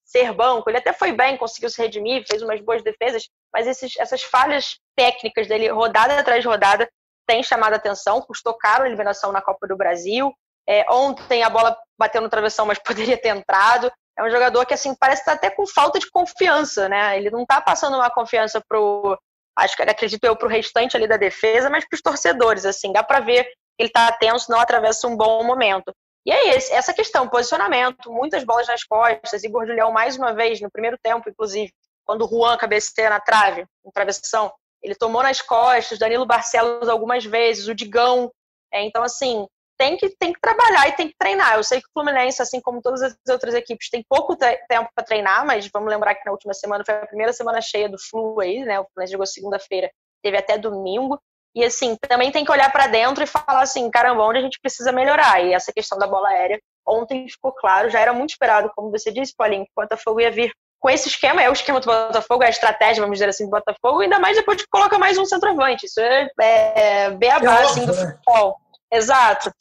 [0.10, 0.69] ser banco.
[0.69, 4.80] Ele até foi bem, conseguiu se redimir, fez umas boas defesas, mas esses, essas falhas
[4.95, 6.89] técnicas dele, rodada atrás de rodada,
[7.28, 10.34] têm chamado a atenção, custou caro a eliminação na Copa do Brasil.
[10.67, 13.91] É, ontem a bola bateu no travessão, mas poderia ter entrado.
[14.17, 17.17] É um jogador que, assim, parece estar até com falta de confiança, né?
[17.17, 19.17] Ele não está passando uma confiança pro,
[19.58, 23.04] acho que acredito eu, pro restante ali da defesa, mas para os torcedores, assim, dá
[23.04, 25.93] para ver que ele está tenso, não atravessa um bom momento.
[26.25, 30.69] E aí, essa questão, posicionamento, muitas bolas nas costas, Igor Julião mais uma vez, no
[30.69, 31.71] primeiro tempo, inclusive,
[32.05, 34.51] quando o Juan cabeceia na trave, na travessão,
[34.82, 38.32] ele tomou nas costas, Danilo Barcelos algumas vezes, o Digão.
[38.71, 41.55] É, então, assim, tem que, tem que trabalhar e tem que treinar.
[41.55, 45.05] Eu sei que o Fluminense, assim como todas as outras equipes, tem pouco tempo para
[45.05, 48.39] treinar, mas vamos lembrar que na última semana foi a primeira semana cheia do Flu
[48.41, 48.79] aí, né?
[48.79, 49.89] O Fluminense jogou segunda-feira,
[50.21, 51.19] teve até domingo.
[51.55, 54.59] E assim, também tem que olhar para dentro e falar assim, caramba, onde a gente
[54.62, 55.43] precisa melhorar?
[55.43, 59.12] E essa questão da bola aérea, ontem ficou claro, já era muito esperado, como você
[59.12, 62.43] disse, Paulinho, que o Botafogo ia vir com esse esquema, é o esquema do Botafogo,
[62.43, 65.25] é a estratégia, vamos dizer assim, do Botafogo, ainda mais depois que coloca mais um
[65.25, 65.85] centroavante.
[65.85, 68.12] Isso é, é beabá, é assim, do né?
[68.12, 68.57] futebol.
[68.91, 69.51] Exato.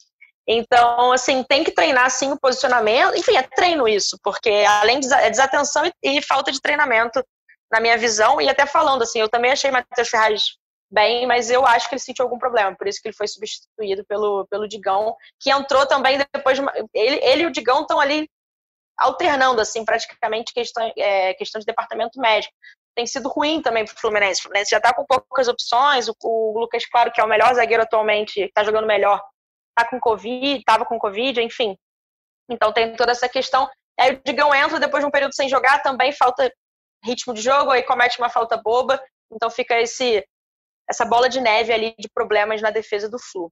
[0.47, 3.17] Então, assim, tem que treinar, assim, o posicionamento.
[3.17, 7.23] Enfim, é treino isso, porque além de é desatenção e, e falta de treinamento,
[7.71, 10.41] na minha visão, e até falando, assim, eu também achei Matheus Ferraz
[10.91, 14.03] bem, mas eu acho que ele sentiu algum problema, por isso que ele foi substituído
[14.05, 17.99] pelo, pelo Digão, que entrou também depois de uma, ele, ele e o Digão estão
[17.99, 18.27] ali
[18.97, 22.53] alternando, assim, praticamente questão, é, questão de departamento médico.
[22.95, 24.41] Tem sido ruim também para o Fluminense.
[24.41, 26.09] O Fluminense já está com poucas opções.
[26.09, 29.23] O, o, Lucas Claro, que é o melhor zagueiro atualmente, está jogando melhor,
[29.69, 31.77] está com Covid, estava com Covid, enfim.
[32.49, 33.69] Então tem toda essa questão.
[33.97, 36.51] Aí o Digão entra depois de um período sem jogar, também falta
[37.05, 39.01] ritmo de jogo, aí comete uma falta boba.
[39.31, 40.25] Então fica esse
[40.89, 43.51] essa bola de neve ali de problemas na defesa do Flu.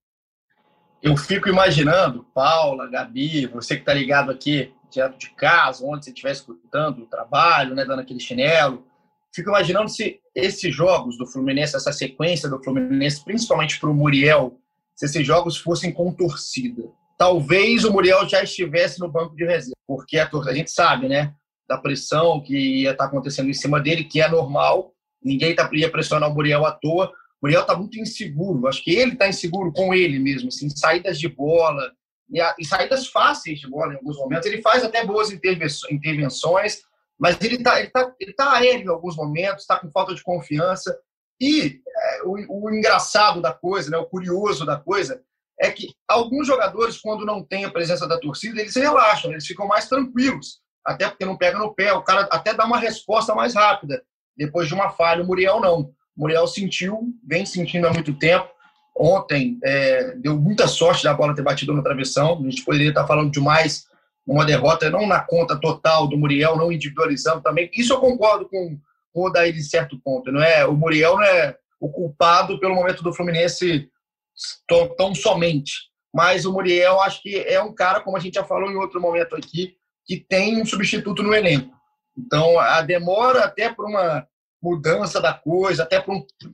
[1.02, 6.12] Eu fico imaginando, Paula, Gabi, você que está ligado aqui direto de casa, onde você
[6.12, 8.88] estiver escutando o trabalho, né, dando aquele chinelo,
[9.34, 14.60] fico imaginando se esses jogos do Fluminense, essa sequência do Fluminense, principalmente para o Muriel,
[14.95, 16.84] se esses jogos fossem com torcida.
[17.17, 21.34] Talvez o Muriel já estivesse no banco de reserva, porque a, a gente sabe, né,
[21.67, 25.69] da pressão que ia estar tá acontecendo em cima dele, que é normal, ninguém tá,
[25.73, 28.67] ia pressionar o Muriel à toa, Muriel está muito inseguro.
[28.67, 31.91] Acho que ele está inseguro com ele mesmo, assim, saídas de bola
[32.30, 34.45] e, a, e, saídas fáceis de bola em alguns momentos.
[34.45, 36.82] Ele faz até boas intervenções,
[37.19, 40.23] mas ele está ele tá, ele tá aéreo em alguns momentos, está com falta de
[40.23, 40.97] confiança.
[41.39, 45.21] E é, o, o, engraçado da coisa, né, o curioso da coisa,
[45.60, 49.67] é que alguns jogadores, quando não tem a presença da torcida, eles relaxam, eles ficam
[49.67, 53.56] mais tranquilos, até porque não pega no pé, o cara até dá uma resposta mais
[53.56, 54.04] rápida
[54.36, 55.23] depois de uma falha.
[55.23, 55.91] O Muriel não.
[56.18, 58.50] Muriel sentiu, vem sentindo há muito tempo.
[58.96, 62.40] Ontem é, deu muita sorte da bola ter batido na travessão.
[62.40, 63.86] A gente poderia estar falando de mais
[64.26, 67.70] uma derrota, não na conta total do Muriel, não individualizando também.
[67.74, 68.78] Isso eu concordo com,
[69.14, 70.32] com o Daí de certo ponto.
[70.32, 73.88] Não é, o Muriel não é o culpado pelo momento do Fluminense
[74.68, 75.74] tão, tão somente.
[76.14, 79.00] Mas o Muriel, acho que é um cara, como a gente já falou em outro
[79.00, 79.76] momento aqui,
[80.06, 81.72] que tem um substituto no elenco.
[82.18, 84.28] Então, a demora até para uma
[84.62, 86.04] mudança da coisa, até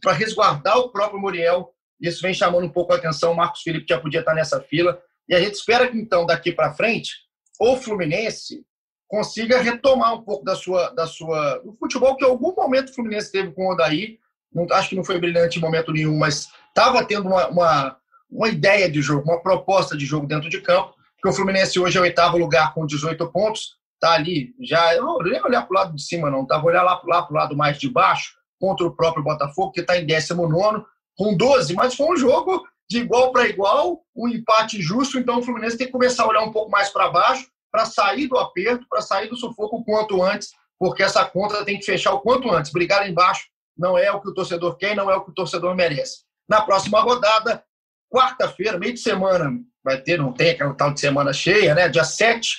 [0.02, 1.74] para resguardar o próprio Muriel.
[2.00, 3.32] Isso vem chamando um pouco a atenção.
[3.32, 5.02] O Marcos Felipe já podia estar nessa fila.
[5.28, 7.14] E a gente espera que, então, daqui para frente,
[7.60, 8.66] o Fluminense
[9.08, 12.96] consiga retomar um pouco da sua, da sua do futebol que em algum momento o
[12.96, 14.18] Fluminense teve com o Odaí.
[14.52, 17.98] Não, acho que não foi brilhante em momento nenhum, mas estava tendo uma, uma,
[18.30, 20.96] uma ideia de jogo, uma proposta de jogo dentro de campo.
[21.22, 25.04] Que o Fluminense hoje é o oitavo lugar com 18 pontos, tá ali, já, eu
[25.04, 26.62] não nem olhar para o lado de cima, não, tá?
[26.62, 29.98] Olhar lá, lá para o lado mais de baixo, contra o próprio Botafogo, que está
[29.98, 30.84] em 19,
[31.16, 35.44] com 12, mas foi um jogo de igual para igual, um empate justo, então o
[35.44, 38.86] Fluminense tem que começar a olhar um pouco mais para baixo, para sair do aperto,
[38.88, 42.52] para sair do sufoco o quanto antes, porque essa conta tem que fechar o quanto
[42.52, 42.72] antes.
[42.72, 45.34] Brigar lá embaixo não é o que o torcedor quer, não é o que o
[45.34, 46.20] torcedor merece.
[46.48, 47.64] Na próxima rodada,
[48.14, 49.52] quarta-feira, meio de semana,
[49.84, 51.90] vai ter, não tem aquela tal de semana cheia, né?
[51.90, 52.58] Dia 7,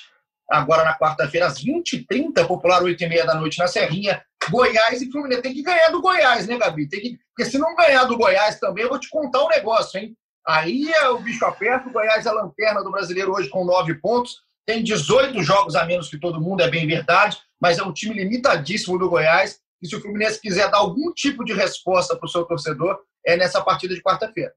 [0.50, 5.42] agora na quarta-feira, às 20h30, popular 8h30 da noite na Serrinha, Goiás e Fluminense.
[5.42, 6.88] Tem que ganhar do Goiás, né, Gabi?
[6.88, 7.18] Tem que...
[7.34, 10.16] Porque se não ganhar do Goiás também, eu vou te contar um negócio, hein?
[10.46, 13.94] Aí é o bicho aperto, o Goiás é a lanterna do brasileiro hoje com nove
[13.94, 17.92] pontos, tem 18 jogos a menos que todo mundo, é bem verdade, mas é um
[17.92, 19.58] time limitadíssimo do Goiás.
[19.82, 23.36] E se o Fluminense quiser dar algum tipo de resposta para o seu torcedor, é
[23.36, 24.52] nessa partida de quarta-feira.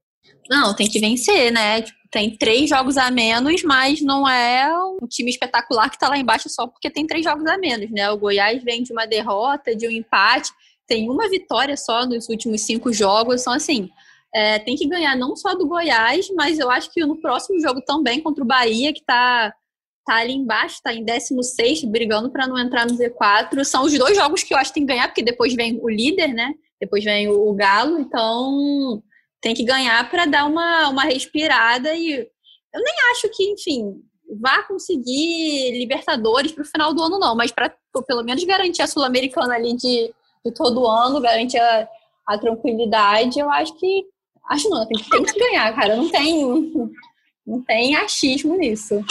[0.48, 1.82] Não, tem que vencer, né?
[1.82, 6.16] Tipo, tem três jogos a menos, mas não é um time espetacular que está lá
[6.16, 8.10] embaixo só porque tem três jogos a menos, né?
[8.10, 10.50] O Goiás vem de uma derrota, de um empate,
[10.86, 13.90] tem uma vitória só nos últimos cinco jogos, então assim,
[14.34, 17.82] é, tem que ganhar não só do Goiás, mas eu acho que no próximo jogo
[17.82, 19.52] também contra o Bahia, que está
[20.06, 23.62] tá ali embaixo, está em 16, brigando para não entrar no Z4.
[23.64, 25.90] São os dois jogos que eu acho que tem que ganhar, porque depois vem o
[25.90, 26.54] líder, né?
[26.80, 29.02] Depois vem o Galo, então
[29.40, 32.28] tem que ganhar para dar uma, uma respirada e
[32.74, 34.02] eu nem acho que, enfim,
[34.40, 37.74] vá conseguir Libertadores para o final do ano, não, mas para
[38.06, 40.12] pelo menos garantir a Sul-Americana ali de,
[40.44, 41.88] de todo ano, garantir a,
[42.26, 44.04] a, tranquilidade, eu acho que.
[44.50, 45.96] Acho não, tem, tem que ganhar, cara.
[45.96, 46.72] Não tem,
[47.46, 49.04] não tem achismo nisso.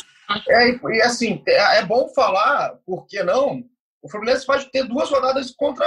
[0.50, 3.64] É, e assim, é, é bom falar, por que não?
[4.02, 5.86] O Fluminense pode ter duas rodadas contra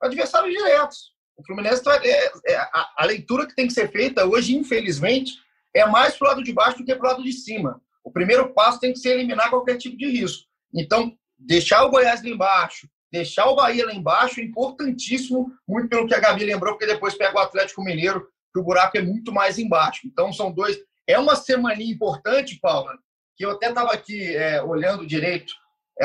[0.00, 1.12] adversários diretos.
[1.38, 5.34] O Fluminense, tá, é, é, a, a, leitura que tem que ser feita hoje, infelizmente,
[5.72, 7.80] é mais para o lado de baixo do que para o lado de cima.
[8.02, 10.48] O primeiro passo tem que ser eliminar qualquer tipo de risco.
[10.74, 16.08] Então, deixar o Goiás lá embaixo, deixar o Bahia lá embaixo é importantíssimo, muito pelo
[16.08, 19.32] que a Gabi lembrou, porque depois pega o Atlético Mineiro, que o buraco é muito
[19.32, 20.00] mais embaixo.
[20.06, 20.76] Então, são dois.
[21.06, 22.98] É uma semana importante, Paula,
[23.36, 25.54] que eu até estava aqui é, olhando direito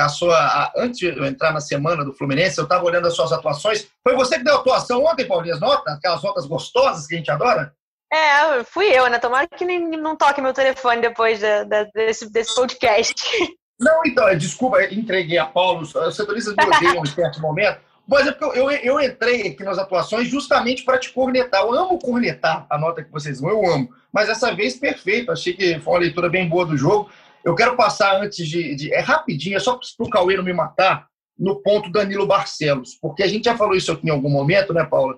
[0.01, 0.35] a sua.
[0.35, 3.87] A, antes de eu entrar na semana do Fluminense, eu estava olhando as suas atuações.
[4.03, 5.95] Foi você que deu atuação ontem, Paulinho, as notas?
[5.95, 7.73] Aquelas notas gostosas que a gente adora?
[8.11, 9.17] É, fui eu, né?
[9.17, 13.13] Tomara que nem, não toque meu telefone depois de, de, desse, desse podcast.
[13.79, 15.81] Não, então, desculpa, entreguei a Paulo.
[15.81, 17.79] Os setoristas me odeiam em certo momento.
[18.07, 21.61] Mas é porque eu, eu, eu entrei aqui nas atuações justamente para te cornetar.
[21.61, 23.89] Eu amo cornetar a nota que vocês vão, eu amo.
[24.11, 25.31] Mas essa vez, perfeito.
[25.31, 27.09] Achei que foi uma leitura bem boa do jogo.
[27.43, 28.75] Eu quero passar antes de.
[28.75, 32.95] de é rapidinho, é só para o Cauê não me matar, no ponto Danilo Barcelos.
[32.95, 35.17] Porque a gente já falou isso aqui em algum momento, né, Paula?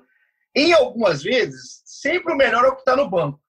[0.56, 3.40] Em algumas vezes, sempre o melhor é o que está no banco.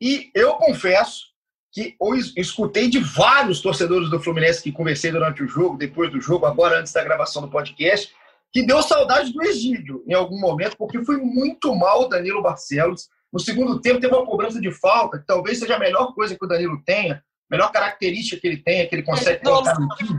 [0.00, 1.32] E eu confesso
[1.72, 6.20] que eu escutei de vários torcedores do Fluminense que conversei durante o jogo, depois do
[6.20, 8.12] jogo, agora antes da gravação do podcast,
[8.52, 13.08] que deu saudade do Egídio em algum momento, porque foi muito mal o Danilo Barcelos.
[13.32, 16.44] No segundo tempo, teve uma cobrança de falta, que talvez seja a melhor coisa que
[16.44, 20.18] o Danilo tenha, melhor característica que ele tem é que ele consegue colocar no time.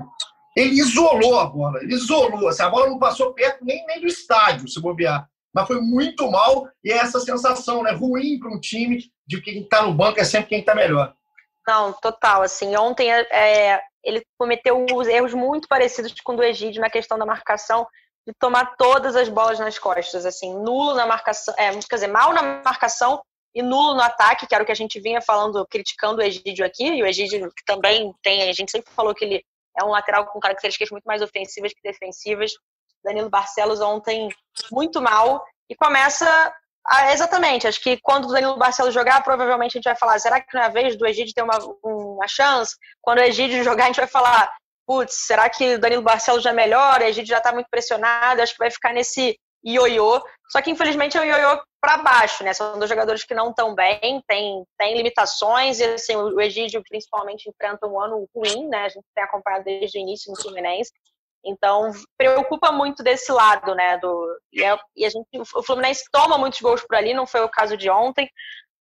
[0.55, 2.47] Ele isolou a bola, ele isolou.
[2.47, 5.27] Assim, a bola não passou perto nem, nem do estádio, se bobear.
[5.51, 9.51] Mas foi muito mal e é essa sensação né, ruim para um time de que
[9.51, 11.13] quem está no banco é sempre quem está melhor.
[11.67, 12.43] Não, total.
[12.43, 17.25] Assim, ontem é, ele cometeu erros muito parecidos com o do Egídio na questão da
[17.25, 17.87] marcação,
[18.27, 22.31] de tomar todas as bolas nas costas, assim, nulo na marcação, é, quer dizer, mal
[22.31, 23.21] na marcação
[23.55, 26.65] e nulo no ataque, que era o que a gente vinha falando, criticando o Egídio
[26.65, 29.45] aqui, e o Egídio também tem, a gente sempre falou que ele
[29.79, 32.53] é um lateral com características muito mais ofensivas que defensivas.
[33.03, 34.29] Danilo Barcelos ontem
[34.71, 36.25] muito mal e começa
[36.85, 40.41] a, exatamente, acho que quando o Danilo Barcelos jogar, provavelmente a gente vai falar, será
[40.41, 42.75] que não é vez do Egídio ter uma, uma chance?
[43.01, 44.53] Quando o Egídio jogar, a gente vai falar,
[44.85, 46.99] putz, será que o Danilo Barcelos já é melhor?
[46.99, 50.21] O Egídio já está muito pressionado, acho que vai ficar nesse ioiô.
[50.49, 52.53] Só que infelizmente é um ioiô para baixo, né?
[52.53, 57.49] São dois jogadores que não estão bem, tem, tem limitações, e assim, o Egídio principalmente
[57.49, 58.85] enfrenta um ano ruim, né?
[58.85, 60.91] A gente tem acompanhado desde o início no Fluminense.
[61.45, 63.97] Então, preocupa muito desse lado, né?
[63.97, 67.41] Do, e, é, e a gente, o Fluminense toma muitos gols por ali, não foi
[67.41, 68.29] o caso de ontem,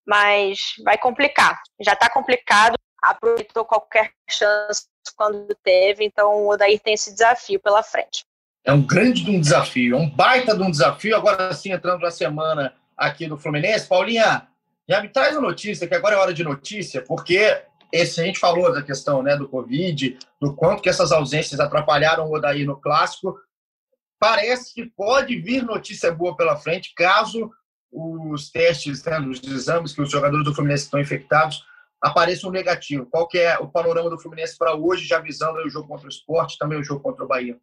[0.07, 1.61] mas vai complicar.
[1.81, 7.83] Já está complicado, aproveitou qualquer chance quando teve, então o Odair tem esse desafio pela
[7.83, 8.25] frente.
[8.65, 11.17] É um grande um desafio, é um baita de um desafio.
[11.17, 13.89] Agora sim, entrando na semana aqui do Fluminense.
[13.89, 14.47] Paulinha,
[14.89, 18.39] já me traz a notícia, que agora é hora de notícia, porque esse, a gente
[18.39, 22.81] falou da questão né, do Covid, do quanto que essas ausências atrapalharam o Odaí no
[22.81, 23.37] Clássico.
[24.19, 27.51] Parece que pode vir notícia boa pela frente, caso
[27.91, 31.65] os testes, né, os exames que os jogadores do Fluminense estão infectados
[32.01, 33.07] apareçam negativo.
[33.07, 36.11] Qual que é o panorama do Fluminense para hoje, já visando o jogo contra o
[36.11, 37.57] esporte, também o jogo contra o Bahia?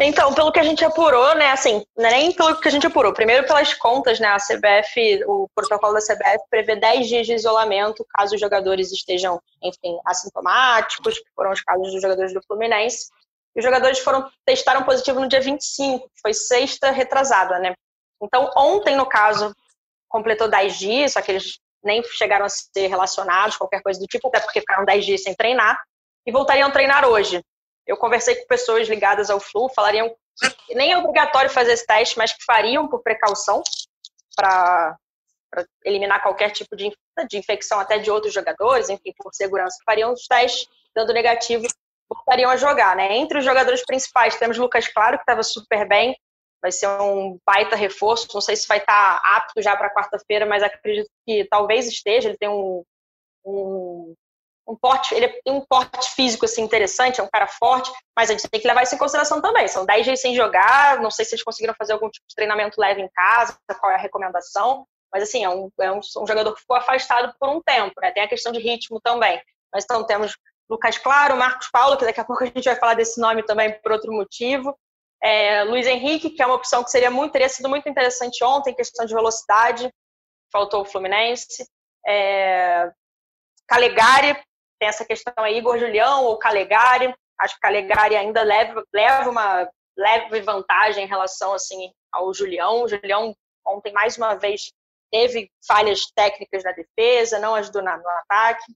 [0.00, 3.12] Então, pelo que a gente apurou, né, assim, é nem pelo que a gente apurou,
[3.12, 8.04] primeiro pelas contas, né, a CBF, o protocolo da CBF prevê 10 dias de isolamento
[8.10, 13.08] caso os jogadores estejam, enfim, assintomáticos, que foram os casos dos jogadores do Fluminense.
[13.54, 17.72] E os jogadores foram testaram positivo no dia 25, que foi sexta retrasada, né?
[18.20, 19.54] Então, ontem, no caso,
[20.08, 24.26] completou 10 dias, só que eles nem chegaram a ser relacionados, qualquer coisa do tipo,
[24.26, 25.80] até porque ficaram 10 dias sem treinar,
[26.26, 27.40] e voltariam a treinar hoje.
[27.86, 30.14] Eu conversei com pessoas ligadas ao flu, falariam
[30.66, 33.62] que nem é obrigatório fazer esse teste, mas que fariam por precaução
[34.34, 34.96] para
[35.84, 36.90] eliminar qualquer tipo de,
[37.28, 41.66] de infecção até de outros jogadores, enfim, por segurança, fariam os testes, dando negativo,
[42.08, 43.16] voltariam a jogar, né?
[43.16, 46.16] Entre os jogadores principais, temos Lucas Claro, que estava super bem,
[46.60, 50.62] vai ser um baita reforço, não sei se vai estar apto já para quarta-feira, mas
[50.62, 52.82] acredito que talvez esteja, ele tem um,
[53.44, 54.14] um
[54.66, 58.32] um porte, ele tem um porte físico assim interessante, é um cara forte, mas a
[58.32, 59.68] gente tem que levar isso em consideração também.
[59.68, 62.80] São 10 dias sem jogar, não sei se eles conseguiram fazer algum tipo de treinamento
[62.80, 66.52] leve em casa, qual é a recomendação, mas assim, é um, é um, um jogador
[66.54, 68.10] que ficou afastado por um tempo, né?
[68.10, 69.40] Tem a questão de ritmo também.
[69.72, 70.36] Mas então temos
[70.68, 73.80] Lucas Claro, Marcos Paulo, que daqui a pouco a gente vai falar desse nome também
[73.80, 74.76] por outro motivo.
[75.22, 78.74] É, Luiz Henrique, que é uma opção que seria muito, teria sido muito interessante ontem,
[78.74, 79.88] questão de velocidade,
[80.52, 81.64] faltou o Fluminense.
[82.06, 82.90] É,
[83.68, 84.36] Calegari,
[84.78, 87.14] tem essa questão aí, Igor Julião ou Calegari.
[87.40, 92.82] Acho que Calegari ainda leva, leva uma leve vantagem em relação assim ao Julião.
[92.82, 93.34] O Julião
[93.66, 94.72] ontem mais uma vez
[95.10, 98.72] teve falhas técnicas na defesa, não ajudou no ataque.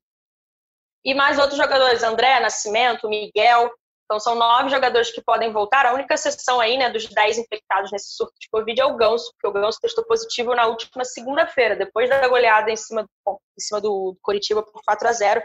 [1.05, 3.71] E mais outros jogadores, André, Nascimento, Miguel.
[4.05, 5.85] Então são nove jogadores que podem voltar.
[5.85, 9.31] A única exceção aí, né, dos dez infectados nesse surto de Covid é o Ganso,
[9.33, 13.61] porque o Ganso testou positivo na última segunda-feira, depois da goleada em cima do, em
[13.61, 15.45] cima do Coritiba por 4 a 0 o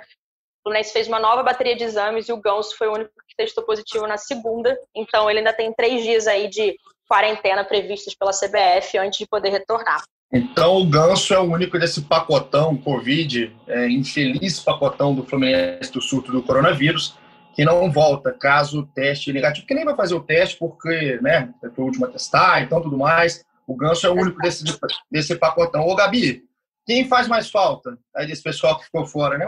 [0.63, 3.63] Fluminense fez uma nova bateria de exames e o Ganso foi o único que testou
[3.65, 4.77] positivo na segunda.
[4.95, 6.75] Então ele ainda tem três dias aí de
[7.07, 10.03] quarentena previstos pela CBF antes de poder retornar.
[10.31, 16.01] Então o Ganso é o único desse pacotão Covid, é, infeliz pacotão do Fluminense do
[16.01, 17.15] surto do coronavírus,
[17.53, 21.53] que não volta caso o teste negativo, que nem vai fazer o teste porque, né,
[21.75, 23.45] foi o último a testar, então tudo mais.
[23.67, 24.63] O Ganso é o único desse,
[25.11, 25.85] desse pacotão.
[25.87, 26.43] Ô, Gabi,
[26.85, 29.47] quem faz mais falta aí desse pessoal que ficou fora, né?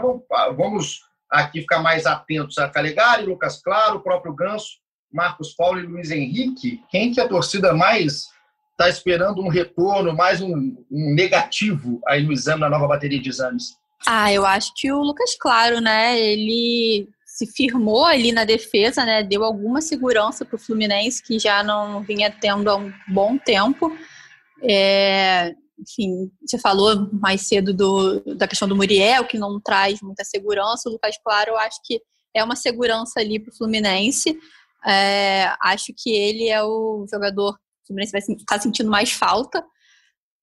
[0.56, 4.78] Vamos aqui ficar mais atentos a Calegari, Lucas Claro, o próprio Ganso,
[5.12, 6.80] Marcos Paulo e Luiz Henrique.
[6.90, 8.26] Quem que a torcida mais
[8.72, 10.52] está esperando um retorno, mais um,
[10.90, 13.76] um, negativo aí no exame, na nova bateria de exames?
[14.06, 16.18] Ah, eu acho que o Lucas Claro, né?
[16.18, 19.22] Ele se firmou ali na defesa, né?
[19.22, 23.96] Deu alguma segurança para o Fluminense, que já não vinha tendo há um bom tempo.
[24.62, 30.24] É, enfim, você falou mais cedo do, da questão do Muriel, que não traz muita
[30.24, 30.88] segurança.
[30.88, 32.00] O Lucas Claro, eu acho que
[32.34, 34.38] é uma segurança ali para o Fluminense.
[34.86, 39.12] É, acho que ele é o jogador que o Fluminense vai estar tá sentindo mais
[39.12, 39.64] falta.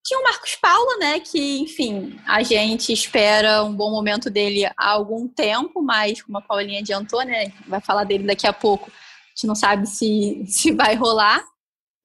[0.05, 1.19] Tinha o Marcos Paulo, né?
[1.19, 6.41] Que, enfim, a gente espera um bom momento dele há algum tempo, mas como a
[6.41, 7.53] Paulinha adiantou, né?
[7.67, 8.91] Vai falar dele daqui a pouco.
[8.91, 11.41] A gente não sabe se, se vai rolar.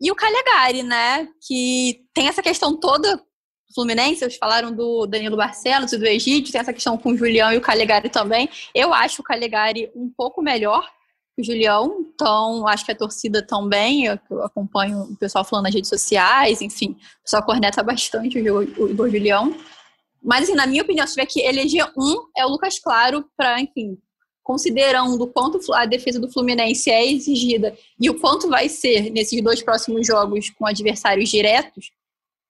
[0.00, 1.28] E o Calegari, né?
[1.46, 3.22] Que tem essa questão toda
[3.74, 7.52] Fluminense, vocês falaram do Danilo Barcelos e do Egídio, tem essa questão com o Julião
[7.52, 8.48] e o Calegari também.
[8.74, 10.88] Eu acho o Calegari um pouco melhor
[11.36, 15.74] que o Julião, então acho que a torcida também, eu acompanho o pessoal falando nas
[15.74, 19.54] redes sociais, enfim, o pessoal corneta bastante o, o Igor Julião.
[20.22, 23.60] Mas, assim, na minha opinião, se tiver que eleger um, é o Lucas Claro, para,
[23.60, 23.96] enfim,
[24.48, 29.62] considerando quanto a defesa do Fluminense é exigida e o quanto vai ser nesses dois
[29.62, 31.90] próximos jogos com adversários diretos,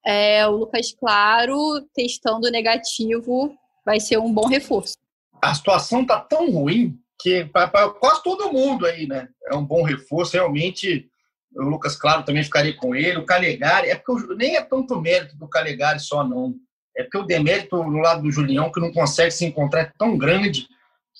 [0.06, 1.58] é, o Lucas Claro
[1.92, 3.52] testando negativo
[3.84, 4.94] vai ser um bom reforço.
[5.42, 9.28] A situação tá tão ruim que para quase todo mundo aí, né?
[9.50, 11.10] É um bom reforço, realmente.
[11.52, 13.18] O Lucas Claro também ficaria com ele.
[13.18, 16.54] O Calegari, é porque nem é tanto mérito do Calegari só, não.
[16.96, 20.16] É porque o demérito do lado do Julião, que não consegue se encontrar, é tão
[20.16, 20.68] grande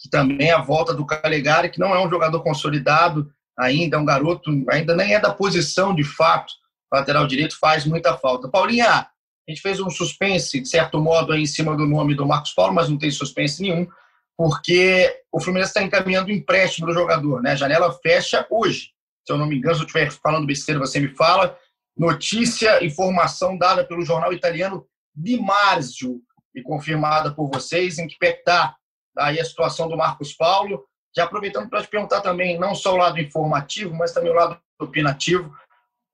[0.01, 4.05] que também a volta do Calegari, que não é um jogador consolidado ainda, é um
[4.05, 6.55] garoto, ainda nem é da posição de fato,
[6.93, 8.49] lateral direito, faz muita falta.
[8.49, 9.11] Paulinha, a
[9.49, 12.75] gente fez um suspense, de certo modo, aí em cima do nome do Marcos Paulo,
[12.75, 13.89] mas não tem suspense nenhum,
[14.37, 17.53] porque o Fluminense está encaminhando o empréstimo do jogador, né?
[17.53, 18.93] A janela fecha hoje.
[19.27, 21.59] Se eu não me engano, se eu estiver falando besteira, você me fala.
[21.97, 26.21] Notícia, informação dada pelo jornal italiano Di Marzio
[26.55, 28.77] e confirmada por vocês, em que está
[29.17, 30.85] aí a situação do Marcos Paulo.
[31.17, 34.59] Já aproveitando para te perguntar também, não só o lado informativo, mas também o lado
[34.81, 35.53] opinativo.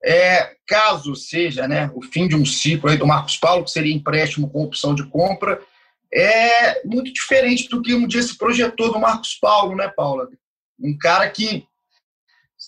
[0.02, 3.94] É, caso seja né, o fim de um ciclo aí do Marcos Paulo, que seria
[3.94, 5.61] empréstimo com opção de compra,
[6.12, 10.28] é muito diferente do que um dia se projetou do Marcos Paulo, né, Paula?
[10.78, 11.66] Um cara que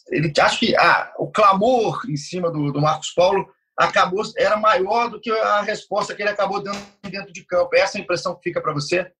[0.08, 5.10] ele acho que ah, o clamor em cima do, do Marcos Paulo acabou era maior
[5.10, 7.74] do que a resposta que ele acabou dando dentro de campo.
[7.74, 9.12] É essa a impressão que fica para você?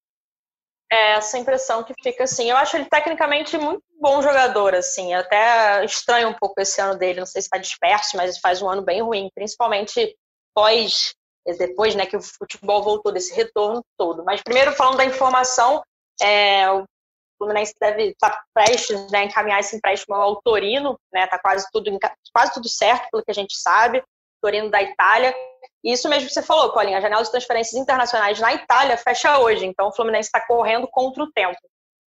[0.91, 2.51] É essa impressão que fica assim.
[2.51, 5.15] Eu acho ele tecnicamente muito bom jogador, assim.
[5.15, 7.21] Até estranho um pouco esse ano dele.
[7.21, 10.17] Não sei se está disperso, mas faz um ano bem ruim, principalmente
[10.55, 11.15] pós
[11.59, 14.25] depois, né, que o futebol voltou desse retorno todo.
[14.25, 15.83] Mas primeiro falando da informação,
[16.21, 16.85] é, o
[17.39, 21.25] Fluminense deve estar tá prestes né, encaminhar esse empréstimo ao Torino, né?
[21.25, 21.97] Está quase tudo
[22.33, 24.03] quase tudo certo, pelo que a gente sabe.
[24.47, 25.35] Torino da Itália.
[25.83, 29.39] E isso mesmo que você falou, Paulinha, a janela de transferências internacionais na Itália fecha
[29.41, 31.59] hoje, então o Fluminense está correndo contra o tempo.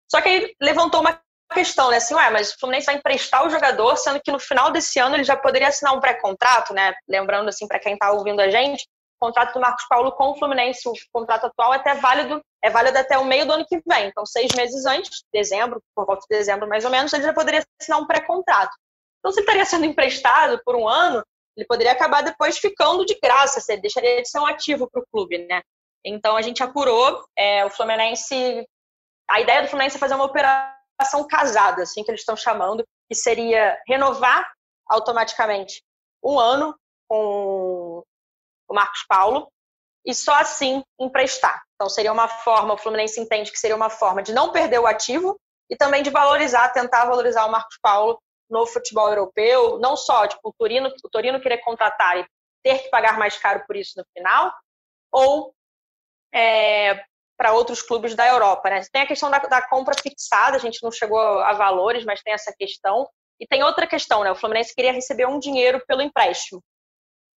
[0.10, 1.20] Só que aí levantou uma
[1.54, 1.98] questão, né?
[1.98, 5.16] Assim, ué, mas o Fluminense vai emprestar o jogador, sendo que no final desse ano
[5.16, 6.94] ele já poderia assinar um pré-contrato, né?
[7.08, 8.88] Lembrando, assim, para quem está ouvindo a gente,
[9.22, 12.70] o contrato do Marcos Paulo com o Fluminense, o contrato atual é até válido, é
[12.70, 14.08] válido até o meio do ano que vem.
[14.08, 17.64] Então, seis meses antes, dezembro, por volta de dezembro mais ou menos, ele já poderia
[17.80, 18.72] assinar um pré-contrato.
[19.20, 21.24] Então, se ele estaria sendo emprestado por um ano,
[21.56, 25.06] ele poderia acabar depois ficando de graça, ele deixaria de ser um ativo para o
[25.12, 25.62] clube, né?
[26.06, 28.66] Então a gente apurou, é, o Fluminense,
[29.30, 33.16] a ideia do Fluminense é fazer uma operação casada, assim que eles estão chamando, que
[33.16, 34.50] seria renovar
[34.88, 35.84] automaticamente
[36.24, 36.76] um ano
[37.08, 38.04] com
[38.70, 39.52] o Marcos Paulo
[40.06, 41.62] e só assim emprestar.
[41.76, 44.88] Então seria uma forma, o Fluminense entende que seria uma forma de não perder o
[44.88, 45.40] ativo
[45.70, 48.20] e também de valorizar, tentar valorizar o Marcos Paulo
[48.50, 52.28] no futebol europeu, não só tipo, o, Torino, o Torino querer contratar e
[52.64, 54.54] ter que pagar mais caro por isso no final,
[55.12, 55.54] ou
[56.34, 57.04] é,
[57.38, 58.70] para outros clubes da Europa.
[58.70, 58.82] Né?
[58.92, 62.34] Tem a questão da, da, compra fixada, a gente não chegou a valores, mas tem
[62.34, 63.08] essa questão.
[63.40, 64.32] E tem outra questão, né?
[64.32, 66.62] O Fluminense queria receber um dinheiro pelo empréstimo.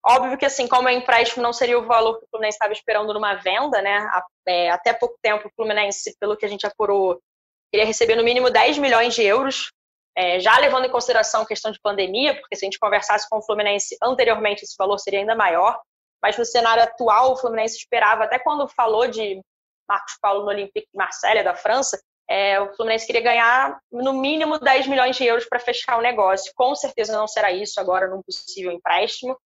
[0.04, 3.14] Óbvio que, assim, como é empréstimo, não seria o valor que o Fluminense estava esperando
[3.14, 4.04] numa venda, né?
[4.48, 7.22] É, até pouco tempo, o Fluminense, pelo que a gente apurou,
[7.70, 9.70] queria receber no mínimo 10 milhões de euros,
[10.16, 13.38] é, já levando em consideração a questão de pandemia, porque se a gente conversasse com
[13.38, 15.80] o Fluminense anteriormente, esse valor seria ainda maior.
[16.22, 19.40] Mas no cenário atual, o Fluminense esperava, até quando falou de
[19.88, 24.58] Marcos Paulo no Olympique de Marselha, da França, é, o Fluminense queria ganhar no mínimo
[24.58, 26.52] 10 milhões de euros para fechar o negócio.
[26.54, 29.36] Com certeza não será isso agora num possível empréstimo.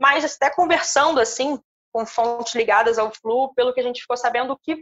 [0.00, 1.58] Mas até conversando assim
[1.92, 4.76] com fontes ligadas ao Flu, pelo que a gente ficou sabendo, o que,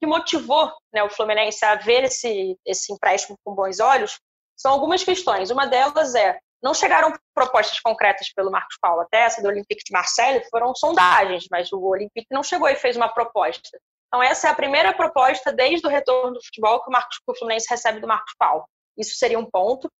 [0.00, 4.18] que motivou né, o Fluminense a ver esse, esse empréstimo com bons olhos
[4.56, 5.50] são algumas questões.
[5.50, 9.92] Uma delas é, não chegaram propostas concretas pelo Marcos Paulo, até essa do Olympique de
[9.92, 13.78] Marseille foram sondagens, mas o Olympique não chegou e fez uma proposta.
[14.08, 17.30] Então essa é a primeira proposta desde o retorno do futebol que o, Marcos, que
[17.30, 18.64] o Fluminense recebe do Marcos Paulo.
[18.96, 19.90] Isso seria um ponto.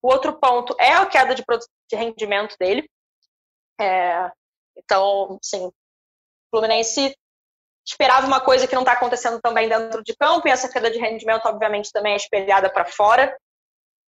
[0.00, 1.42] O outro ponto é a queda de,
[1.90, 2.88] de rendimento dele.
[3.80, 4.30] É,
[4.76, 5.72] então, sim,
[6.50, 7.16] Fluminense
[7.86, 10.98] esperava uma coisa que não está acontecendo também dentro de campo, e essa queda de
[10.98, 13.36] rendimento, obviamente, também é espelhada para fora.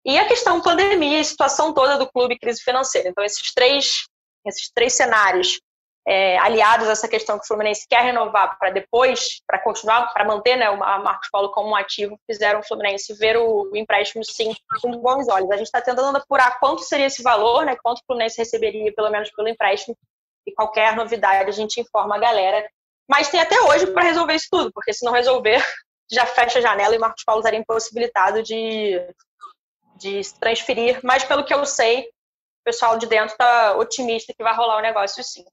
[0.07, 3.09] E a questão pandemia e situação toda do clube crise financeira.
[3.09, 4.05] Então, esses três,
[4.47, 5.61] esses três cenários
[6.07, 10.25] é, aliados a essa questão que o Fluminense quer renovar para depois, para continuar, para
[10.25, 14.25] manter né, o Marcos Paulo como um ativo, fizeram o Fluminense ver o, o empréstimo
[14.25, 15.51] sim com bons olhos.
[15.51, 19.11] A gente está tentando apurar quanto seria esse valor, né, quanto o Fluminense receberia pelo
[19.11, 19.97] menos pelo empréstimo,
[20.47, 22.65] e qualquer novidade a gente informa a galera.
[23.09, 25.61] Mas tem até hoje para resolver isso tudo, porque se não resolver,
[26.09, 29.01] já fecha a janela e o Marcos Paulo estaria impossibilitado de,
[29.97, 31.01] de se transferir.
[31.03, 34.83] Mas pelo que eu sei, o pessoal de dentro está otimista que vai rolar o
[34.83, 35.45] negócio sim.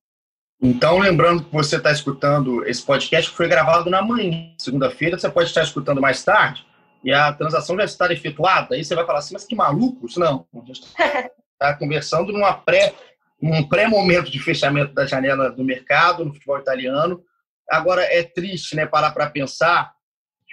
[0.61, 5.29] Então, lembrando que você está escutando esse podcast que foi gravado na manhã, segunda-feira, você
[5.29, 6.65] pode estar escutando mais tarde
[7.03, 8.75] e a transação já está efetuada.
[8.75, 10.15] Aí você vai falar assim, mas que malucos?
[10.15, 12.93] Não, a gente está conversando numa pré
[13.41, 17.21] um pré-momento de fechamento da janela do mercado no futebol italiano.
[17.69, 19.92] Agora, é triste né, parar para pensar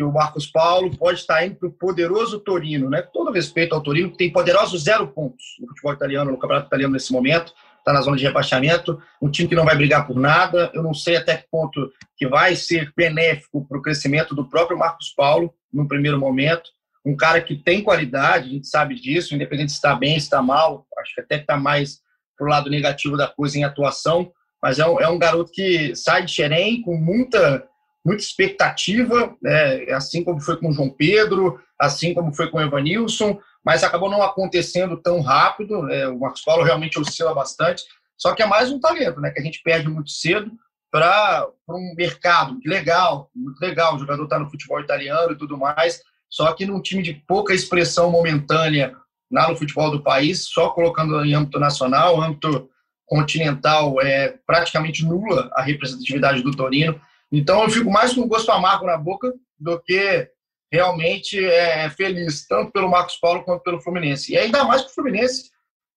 [0.01, 3.03] que o Marcos Paulo pode estar indo para o poderoso Torino, né?
[3.03, 6.95] Todo respeito ao Torino, que tem poderosos zero pontos no futebol italiano, no campeonato italiano
[6.95, 10.71] nesse momento, está na zona de rebaixamento, um time que não vai brigar por nada.
[10.73, 14.79] Eu não sei até que ponto que vai ser benéfico para o crescimento do próprio
[14.79, 16.71] Marcos Paulo no primeiro momento.
[17.05, 20.41] Um cara que tem qualidade, a gente sabe disso, independente se está bem, se está
[20.41, 22.01] mal, acho que até está mais
[22.39, 24.33] para o lado negativo da coisa em atuação,
[24.63, 27.69] mas é um, é um garoto que sai de Xerém com muita,
[28.05, 29.91] muita expectativa, né?
[29.93, 34.11] assim como foi com o João Pedro, assim como foi com o Evanilson, mas acabou
[34.11, 35.83] não acontecendo tão rápido.
[35.83, 36.09] Né?
[36.09, 37.85] O Marcos Paulo realmente oscila bastante,
[38.17, 39.31] só que é mais um talento, né?
[39.31, 40.51] que a gente perde muito cedo
[40.91, 43.95] para um mercado legal, muito legal.
[43.95, 47.55] O jogador está no futebol italiano e tudo mais, só que num time de pouca
[47.55, 48.97] expressão momentânea
[49.31, 52.69] lá no futebol do país, só colocando em âmbito nacional, âmbito
[53.07, 57.01] continental é praticamente nula a representatividade do Torino.
[57.33, 60.29] Então eu fico mais com gosto amargo na boca do que
[60.73, 64.33] realmente é, feliz, tanto pelo Marcos Paulo quanto pelo Fluminense.
[64.33, 65.51] E ainda mais que o Fluminense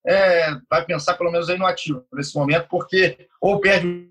[0.05, 4.09] é, vai pensar pelo menos aí no ativo nesse momento, porque ou perde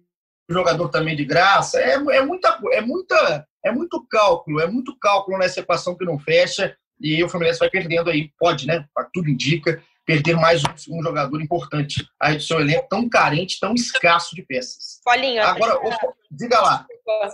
[0.50, 4.96] o jogador também de graça, é, é, muita, é, muita, é muito cálculo, é muito
[4.98, 8.84] cálculo nessa equação que não fecha, e o Fluminense vai perdendo aí, pode, né?
[9.12, 13.74] Tudo indica, perder mais um, um jogador importante aí do seu elenco tão carente, tão
[13.74, 15.00] escasso de peças.
[15.04, 15.78] Paulinho, agora,
[16.30, 16.86] diga lá.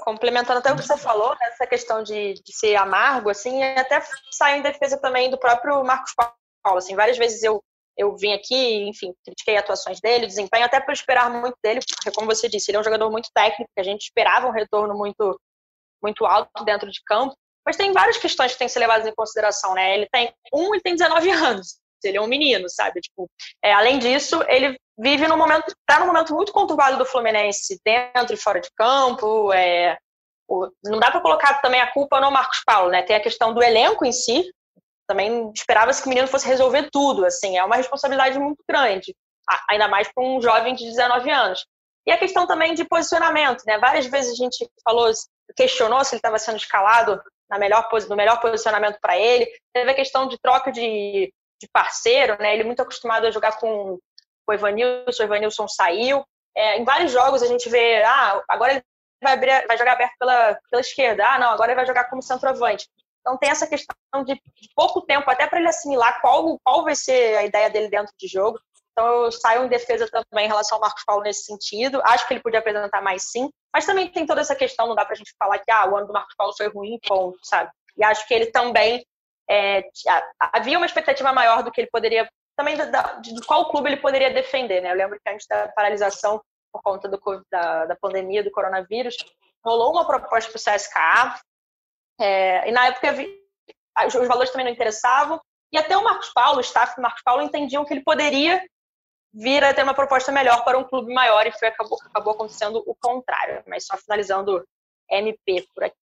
[0.03, 4.03] Complementando até o que você falou, né, essa questão de, de ser amargo, assim, até
[4.31, 6.79] saiu em defesa também do próprio Marcos Paulo.
[6.79, 7.63] Assim, várias vezes eu,
[7.97, 12.27] eu vim aqui, enfim, critiquei atuações dele, desempenho, até por esperar muito dele, porque, como
[12.27, 15.39] você disse, ele é um jogador muito técnico, que a gente esperava um retorno muito,
[16.03, 17.35] muito alto dentro de campo.
[17.67, 19.95] Mas tem várias questões que têm que ser levadas em consideração, né?
[19.95, 21.79] Ele tem um e tem 19 anos.
[22.03, 23.01] Ele é um menino, sabe?
[23.01, 23.29] Tipo,
[23.63, 28.35] é, além disso, ele vive num momento, está num momento muito conturbado do Fluminense, dentro
[28.35, 29.53] e fora de campo.
[29.53, 29.97] É,
[30.49, 33.03] o, não dá para colocar também a culpa no Marcos Paulo, né?
[33.03, 34.53] Tem a questão do elenco em si.
[35.07, 39.17] Também esperava-se que o menino fosse resolver tudo, assim, é uma responsabilidade muito grande,
[39.71, 41.65] ainda mais para um jovem de 19 anos.
[42.07, 43.79] E a questão também de posicionamento, né?
[43.79, 45.11] Várias vezes a gente falou,
[45.57, 49.47] questionou se ele estava sendo escalado na melhor, no melhor posicionamento para ele.
[49.73, 52.53] Teve a questão de troca de, de parceiro, né?
[52.53, 53.99] Ele é muito acostumado a jogar com
[54.53, 56.25] o Evanilson, o Evanilson saiu.
[56.57, 58.83] É, em vários jogos a gente vê, ah, agora ele
[59.23, 62.23] vai, abrir, vai jogar aberto pela, pela esquerda, ah, não, agora ele vai jogar como
[62.23, 62.89] centroavante.
[63.21, 63.95] Então tem essa questão
[64.25, 67.89] de, de pouco tempo até para ele assimilar qual, qual vai ser a ideia dele
[67.89, 68.59] dentro de jogo.
[68.93, 72.01] Então eu saio em defesa também em relação ao Marcos Paulo nesse sentido.
[72.05, 75.05] Acho que ele podia apresentar mais sim, Mas também tem toda essa questão, não dá
[75.05, 77.71] pra gente falar que ah, o ano do Marcos Paulo foi ruim, ponto, sabe?
[77.97, 79.05] E acho que ele também
[79.49, 79.83] é,
[80.53, 82.29] havia uma expectativa maior do que ele poderia,
[82.59, 84.91] também de, qual clube ele poderia defender, né?
[84.91, 86.43] Eu lembro que antes da paralisação
[86.73, 89.17] por conta do, da, da pandemia do coronavírus,
[89.65, 91.41] rolou uma proposta para o CSKA,
[92.21, 93.15] é, e na época
[94.07, 95.41] os, os valores também não interessavam,
[95.73, 98.61] e até o Marcos Paulo, o staff do Marcos Paulo, entendiam que ele poderia
[99.33, 102.83] vir a ter uma proposta melhor para um clube maior, e foi, acabou, acabou acontecendo
[102.87, 103.63] o contrário.
[103.69, 104.67] Mas só finalizando
[105.09, 105.97] MP por aqui.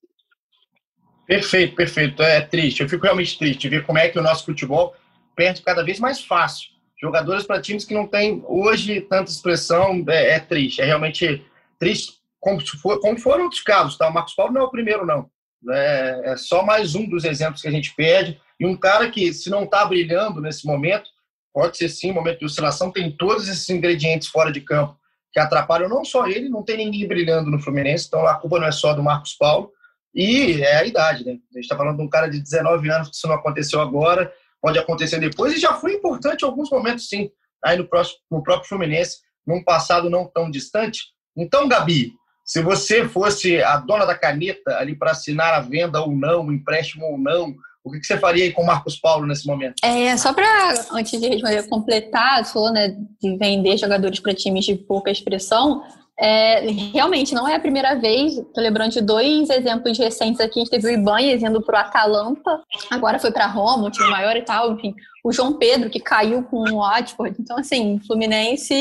[1.26, 2.22] Perfeito, perfeito.
[2.22, 2.82] É triste.
[2.82, 4.94] Eu fico realmente triste ver como é que o nosso futebol
[5.36, 6.70] perde cada vez mais fácil.
[7.00, 10.80] Jogadores para times que não têm hoje tanta expressão é, é triste.
[10.80, 11.44] É realmente
[11.78, 13.98] triste, como, for, como foram outros casos.
[13.98, 14.08] Tá?
[14.08, 15.30] O Marcos Paulo não é o primeiro, não.
[15.70, 18.40] É, é só mais um dos exemplos que a gente perde.
[18.58, 21.10] E um cara que, se não está brilhando nesse momento,
[21.52, 24.98] pode ser sim momento de oscilação, tem todos esses ingredientes fora de campo
[25.32, 28.66] que atrapalham não só ele, não tem ninguém brilhando no Fluminense, então a culpa não
[28.66, 29.70] é só do Marcos Paulo,
[30.14, 31.32] e é a idade, né?
[31.32, 34.32] A gente está falando de um cara de 19 anos, que isso não aconteceu agora,
[34.66, 37.30] pode acontecer depois, e já foi importante em alguns momentos, sim,
[37.64, 41.02] aí no, próximo, no próprio Fluminense, num passado não tão distante.
[41.36, 42.10] Então, Gabi,
[42.44, 46.52] se você fosse a dona da caneta ali para assinar a venda ou não, o
[46.52, 47.54] empréstimo ou não,
[47.84, 49.76] o que, você faria aí com o Marcos Paulo nesse momento?
[49.84, 52.88] É, só para, antes de responder, completar, você falou né,
[53.22, 55.84] de vender jogadores para times de pouca expressão.
[56.18, 56.60] É,
[56.92, 58.38] realmente, não é a primeira vez.
[58.38, 60.60] Estou lembrando de dois exemplos recentes aqui.
[60.60, 64.08] A gente teve o Ibanez indo para o Atalanta, agora foi para Roma, um time
[64.08, 64.72] maior e tal.
[64.72, 64.94] Enfim,
[65.24, 67.36] o João Pedro, que caiu com o Watford.
[67.38, 68.74] Então, assim, o Fluminense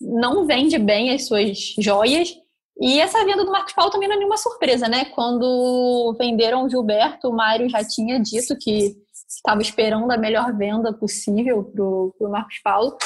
[0.00, 2.34] não vende bem as suas joias.
[2.80, 5.04] E essa venda do Marcos Paulo também não é nenhuma surpresa, né?
[5.04, 8.96] Quando venderam o Gilberto, o Mário já tinha dito que
[9.28, 12.96] estava esperando a melhor venda possível para o Marcos Paulo.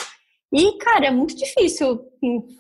[0.55, 2.01] E, cara, é muito difícil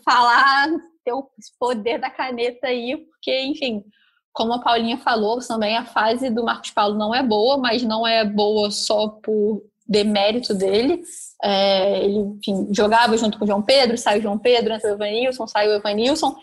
[0.04, 0.68] falar,
[1.04, 1.30] ter o
[1.60, 3.84] poder da caneta aí, porque, enfim,
[4.32, 8.04] como a Paulinha falou, também a fase do Marcos Paulo não é boa, mas não
[8.04, 11.02] é boa só por demérito dele.
[11.40, 14.94] É, ele, enfim, jogava junto com o João Pedro, sai o João Pedro, entra o
[14.94, 16.34] Evanilson, sai o Evanilson.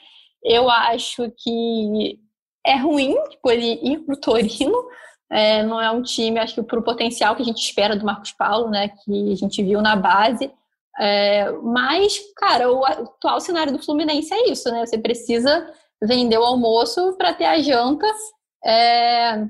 [0.42, 2.18] Eu acho que
[2.66, 4.78] é ruim tipo, ele ir pro Torino.
[5.30, 8.32] É, não é um time, acho que pro potencial que a gente espera do Marcos
[8.32, 8.90] Paulo, né?
[9.04, 10.50] Que a gente viu na base.
[11.00, 14.86] É, mas, cara, o atual cenário do Fluminense é isso, né?
[14.86, 15.68] Você precisa
[16.02, 18.08] vender o almoço para ter a janta.
[18.66, 19.46] É...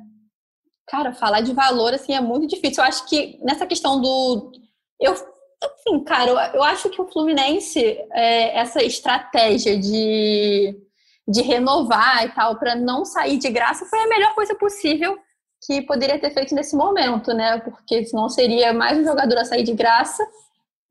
[0.87, 2.83] Cara, falar de valor assim é muito difícil.
[2.83, 4.51] Eu acho que nessa questão do.
[4.99, 7.79] Eu, assim, cara, eu, eu acho que o Fluminense,
[8.11, 10.75] é, essa estratégia de,
[11.27, 15.17] de renovar e tal, para não sair de graça, foi a melhor coisa possível
[15.65, 17.59] que poderia ter feito nesse momento, né?
[17.59, 20.23] Porque senão seria mais um jogador a sair de graça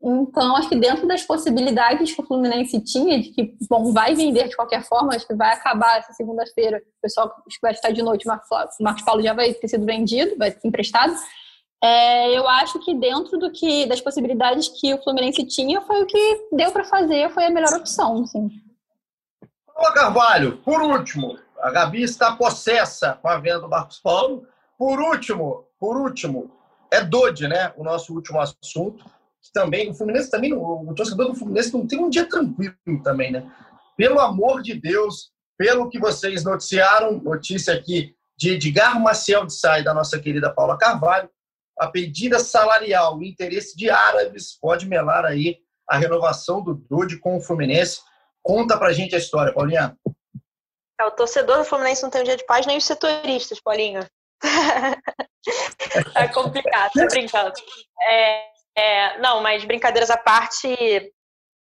[0.02, 4.48] então, acho que dentro das possibilidades que o Fluminense tinha, de que, bom, vai vender
[4.48, 8.02] de qualquer forma, acho que vai acabar essa segunda-feira, o pessoal que vai estar de
[8.02, 11.14] noite, o Marcos Paulo já vai ter sido vendido, vai ser emprestado.
[11.82, 16.06] É, eu acho que dentro do que das possibilidades que o Fluminense tinha, foi o
[16.06, 18.48] que deu para fazer, foi a melhor opção, sim.
[19.76, 24.46] Ô, Carvalho, por último, a Gabi está possessa com a venda do Marcos Paulo.
[24.78, 26.50] Por último, por último,
[26.90, 27.72] é Dodi, né?
[27.76, 29.04] O nosso último assunto
[29.52, 33.50] também, o Fluminense também, o torcedor do Fluminense não tem um dia tranquilo também, né?
[33.96, 39.84] Pelo amor de Deus, pelo que vocês noticiaram, notícia aqui de Edgar Maciel de Sai,
[39.84, 41.28] da nossa querida Paula Carvalho,
[41.78, 47.36] a pedida salarial, o interesse de árabes pode melar aí a renovação do Dude com
[47.36, 48.00] o Fluminense.
[48.42, 49.96] Conta pra gente a história, Paulinha.
[51.00, 54.06] É, o torcedor do Fluminense não tem um dia de paz, nem os setoristas, Paulinha.
[56.14, 57.52] é complicado, tô brincando.
[58.08, 58.44] É,
[58.80, 60.74] é, não, mas brincadeiras à parte,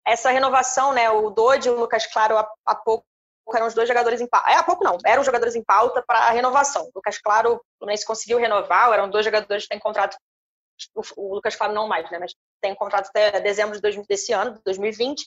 [0.07, 1.09] essa renovação, né?
[1.09, 3.07] O Dodi e o Lucas Claro há, pouco
[3.55, 4.51] eram os dois jogadores em pauta.
[4.51, 6.83] É, há pouco não, eram jogadores em pauta para a renovação.
[6.83, 10.19] O Lucas Claro, o Fluminense conseguiu renovar, eram dois jogadores que têm contrato.
[10.95, 12.19] O, o Lucas Claro não mais, né?
[12.19, 15.27] Mas tem contrato até dezembro de desse ano, 2020.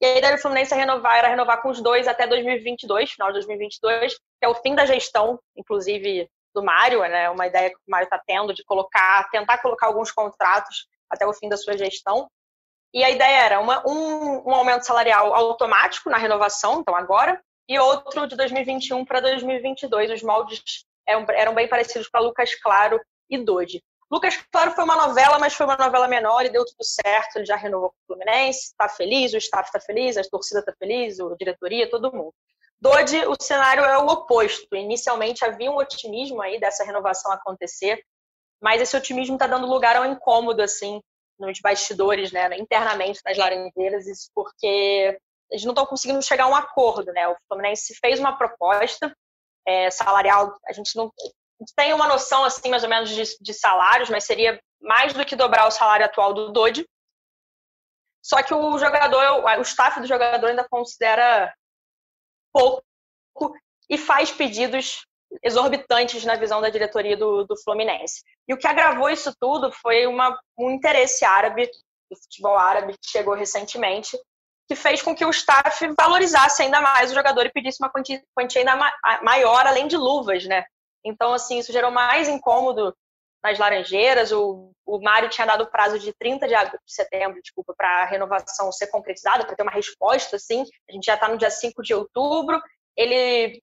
[0.00, 3.34] E a ideia do Fluminense renovar, era renovar com os dois até 2022, final de
[3.34, 7.30] 2022, que é o fim da gestão, inclusive do Mário, né?
[7.30, 11.32] Uma ideia que o Mário está tendo de colocar, tentar colocar alguns contratos até o
[11.32, 12.28] fim da sua gestão.
[12.92, 17.78] E a ideia era uma, um, um aumento salarial automático na renovação, então agora, e
[17.78, 20.10] outro de 2021 para 2022.
[20.10, 23.82] Os moldes eram, eram bem parecidos para Lucas Claro e Dodi.
[24.10, 27.36] Lucas Claro foi uma novela, mas foi uma novela menor e deu tudo certo.
[27.36, 30.72] Ele já renovou com o Fluminense, está feliz, o staff está feliz, a torcida está
[30.78, 32.34] feliz, a diretoria, todo mundo.
[32.80, 34.74] Dodi, o cenário é o oposto.
[34.74, 38.02] Inicialmente havia um otimismo aí dessa renovação acontecer,
[38.60, 41.00] mas esse otimismo está dando lugar ao incômodo, assim,
[41.38, 45.18] nos bastidores, né, internamente nas Laranjeiras, isso porque
[45.50, 47.26] eles não estão conseguindo chegar a um acordo, né?
[47.28, 49.14] O Fluminense fez uma proposta
[49.66, 51.10] é, salarial, a gente não
[51.74, 55.36] tem uma noção assim mais ou menos de, de salários, mas seria mais do que
[55.36, 56.86] dobrar o salário atual do Dodi.
[58.22, 61.52] Só que o jogador, o staff do jogador ainda considera
[62.52, 62.82] pouco
[63.88, 65.06] e faz pedidos
[65.42, 68.22] exorbitantes na visão da diretoria do, do Fluminense.
[68.46, 71.70] E o que agravou isso tudo foi uma, um interesse árabe,
[72.10, 74.18] do futebol árabe, que chegou recentemente,
[74.68, 78.22] que fez com que o staff valorizasse ainda mais o jogador e pedisse uma quantia,
[78.34, 78.76] quantia ainda
[79.22, 80.64] maior, além de luvas, né?
[81.04, 82.94] Então, assim, isso gerou mais incômodo
[83.42, 84.32] nas Laranjeiras.
[84.32, 88.70] O, o Mário tinha dado prazo de 30 de, de setembro, desculpa, para a renovação
[88.72, 90.64] ser concretizada, para ter uma resposta, assim.
[90.88, 92.60] A gente já está no dia 5 de outubro.
[92.96, 93.62] Ele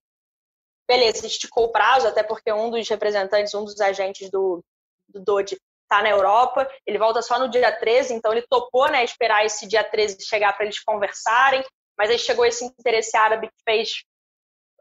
[0.88, 4.64] beleza, esticou o prazo, até porque um dos representantes, um dos agentes do,
[5.08, 9.04] do DOD está na Europa, ele volta só no dia 13, então ele topou né,
[9.04, 11.64] esperar esse dia 13 chegar para eles conversarem,
[11.98, 14.04] mas aí chegou esse interesse árabe que fez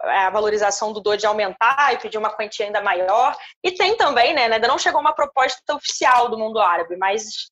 [0.03, 3.37] é, a valorização do DOD aumentar e pedir uma quantia ainda maior.
[3.63, 7.51] E tem também, né, ainda não chegou uma proposta oficial do mundo árabe, mas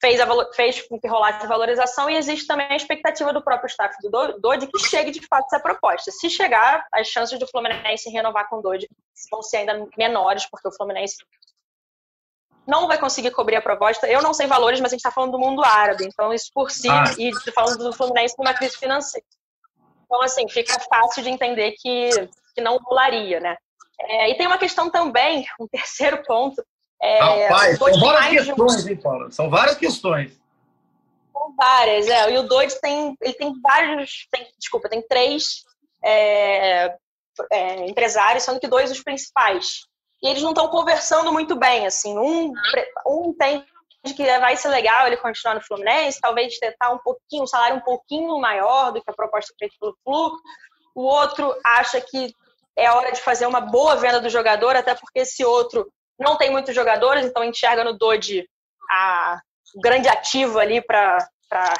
[0.00, 3.68] fez, a, fez com que rolasse a valorização e existe também a expectativa do próprio
[3.68, 6.10] staff do Dodi que chegue de fato essa proposta.
[6.10, 8.88] Se chegar, as chances do Fluminense renovar com o Dodi
[9.30, 11.16] vão ser ainda menores, porque o Fluminense
[12.66, 14.08] não vai conseguir cobrir a proposta.
[14.08, 16.70] Eu não sei valores, mas a gente está falando do mundo árabe, então isso por
[16.70, 17.04] si, ah.
[17.18, 19.26] e falando do Fluminense numa crise financeira.
[20.04, 22.10] Então, assim, fica fácil de entender que,
[22.54, 23.56] que não rolaria, né?
[23.98, 26.62] É, e tem uma questão também, um terceiro ponto,
[27.02, 28.90] é, Rapaz, são várias questões, de...
[28.90, 29.32] hein, Paulo?
[29.32, 30.32] São várias questões.
[31.32, 32.30] São várias, é.
[32.32, 35.64] E o Doide tem, ele tem vários, tem, desculpa, tem três
[36.04, 36.94] é,
[37.52, 39.86] é, empresários, sendo que dois os principais.
[40.22, 42.16] E eles não estão conversando muito bem, assim.
[42.18, 42.52] Um,
[43.06, 43.64] um tem
[44.14, 47.80] que vai ser legal ele continuar no Fluminense, talvez tentar um pouquinho, um salário um
[47.80, 50.38] pouquinho maior do que a proposta feita pelo Flu.
[50.94, 52.32] O outro acha que
[52.76, 56.50] é hora de fazer uma boa venda do jogador, até porque esse outro não tem
[56.50, 58.48] muitos jogadores, então enxerga no Dodge
[58.90, 59.40] a,
[59.74, 61.28] o grande ativo ali para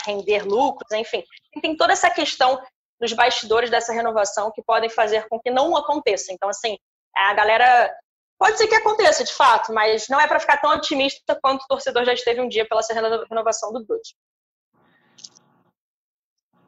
[0.04, 1.24] render lucros, enfim.
[1.60, 2.60] Tem toda essa questão
[3.00, 6.32] nos bastidores dessa renovação que podem fazer com que não aconteça.
[6.32, 6.76] Então, assim,
[7.14, 7.94] a galera.
[8.38, 11.66] Pode ser que aconteça, de fato, mas não é para ficar tão otimista quanto o
[11.66, 12.82] torcedor já esteve um dia pela
[13.30, 14.14] renovação do Dodge.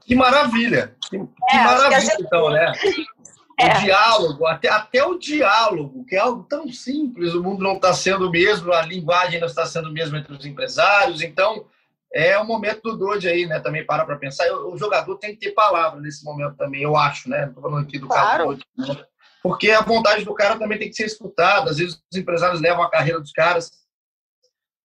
[0.00, 0.96] Que maravilha!
[1.10, 2.72] Que, é, que maravilha, então, né?
[3.60, 3.76] É.
[3.76, 7.92] O diálogo, até, até o diálogo, que é algo tão simples, o mundo não está
[7.92, 11.66] sendo o mesmo, a linguagem não está sendo o mesmo entre os empresários, então
[12.14, 13.58] é o momento do Dodge aí, né?
[13.58, 14.50] Também para para pensar.
[14.52, 17.46] O jogador tem que ter palavra nesse momento também, eu acho, né?
[17.46, 18.26] Estou falando aqui do claro.
[18.28, 19.06] caso do Dodge, né?
[19.42, 21.70] Porque a vontade do cara também tem que ser escutada.
[21.70, 23.70] Às vezes os empresários levam a carreira dos caras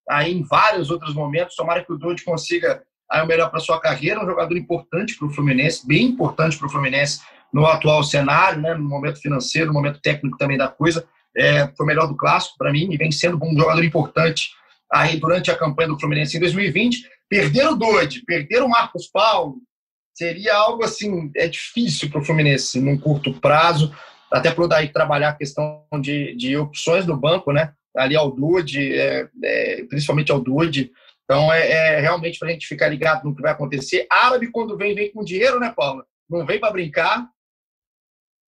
[0.10, 1.56] aí em vários outros momentos.
[1.56, 4.24] Tomara que o Dodge consiga aí o melhor para sua carreira.
[4.24, 7.22] Um jogador importante para o Fluminense, bem importante para o Fluminense
[7.54, 11.08] no atual cenário, né, no momento financeiro, no momento técnico também da coisa.
[11.38, 14.50] É, foi o melhor do clássico para mim e vem sendo um jogador importante
[14.92, 17.08] aí durante a campanha do Fluminense em 2020.
[17.30, 19.58] Perder o Dodi, perder o Marcos Paulo,
[20.14, 23.94] seria algo assim, é difícil para o Fluminense num curto prazo,
[24.32, 27.74] até para Daí trabalhar a questão de, de opções do banco, né?
[27.96, 30.92] Ali ao Dude, é, é, principalmente ao Dude.
[31.24, 34.08] Então é, é realmente para a gente ficar ligado no que vai acontecer.
[34.10, 36.04] Árabe, quando vem, vem com dinheiro, né, Paula?
[36.30, 37.28] Não vem para brincar.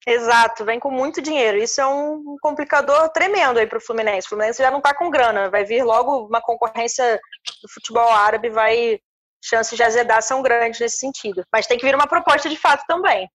[0.08, 1.58] Exato, vem com muito dinheiro.
[1.58, 4.28] Isso é um complicador tremendo aí para o Fluminense.
[4.28, 7.20] O Fluminense já não está com grana, vai vir logo uma concorrência
[7.64, 9.00] do futebol árabe, vai
[9.44, 11.44] chances de azedar são grandes nesse sentido.
[11.52, 13.28] Mas tem que vir uma proposta de fato também.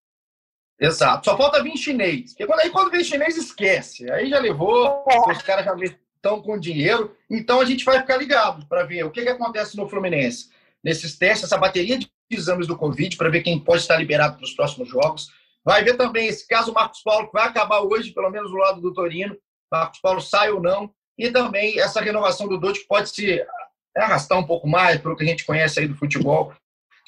[0.78, 1.24] Exato.
[1.24, 2.30] Só falta vir chinês.
[2.30, 4.10] Porque quando, aí quando vem chinês, esquece.
[4.10, 5.32] Aí já levou, é.
[5.32, 7.16] os caras já estão com dinheiro.
[7.28, 10.50] Então a gente vai ficar ligado para ver o que, que acontece no Fluminense.
[10.82, 14.44] Nesses testes, essa bateria de exames do Covid, para ver quem pode estar liberado para
[14.44, 15.28] os próximos jogos
[15.64, 18.80] Vai ver também esse caso Marcos Paulo, que vai acabar hoje, pelo menos do lado
[18.80, 19.36] do Torino.
[19.70, 20.90] Marcos Paulo sai ou não.
[21.18, 23.44] E também essa renovação do que pode se
[23.96, 26.54] arrastar um pouco mais, pelo que a gente conhece aí do futebol.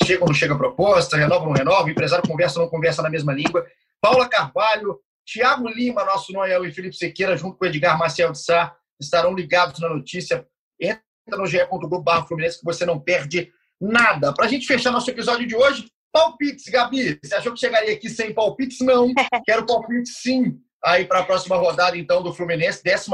[0.05, 3.03] Chega ou não chega a proposta, renova ou não renova, empresário conversa ou não conversa
[3.03, 3.66] na mesma língua.
[4.00, 8.74] Paula Carvalho, Thiago Lima, nosso Noel e Felipe Sequeira, junto com Edgar Marcel de Sá,
[9.00, 10.46] estarão ligados na notícia.
[10.80, 11.03] Entra
[11.38, 14.32] no ge.globo Fluminense que você não perde nada.
[14.34, 17.19] Para a gente fechar nosso episódio de hoje, Palpites, Gabi.
[17.23, 18.81] Você achou que chegaria aqui sem palpites?
[18.81, 19.13] Não.
[19.47, 20.61] Quero palpite sim.
[20.85, 23.09] Aí para a próxima rodada, então, do Fluminense, 14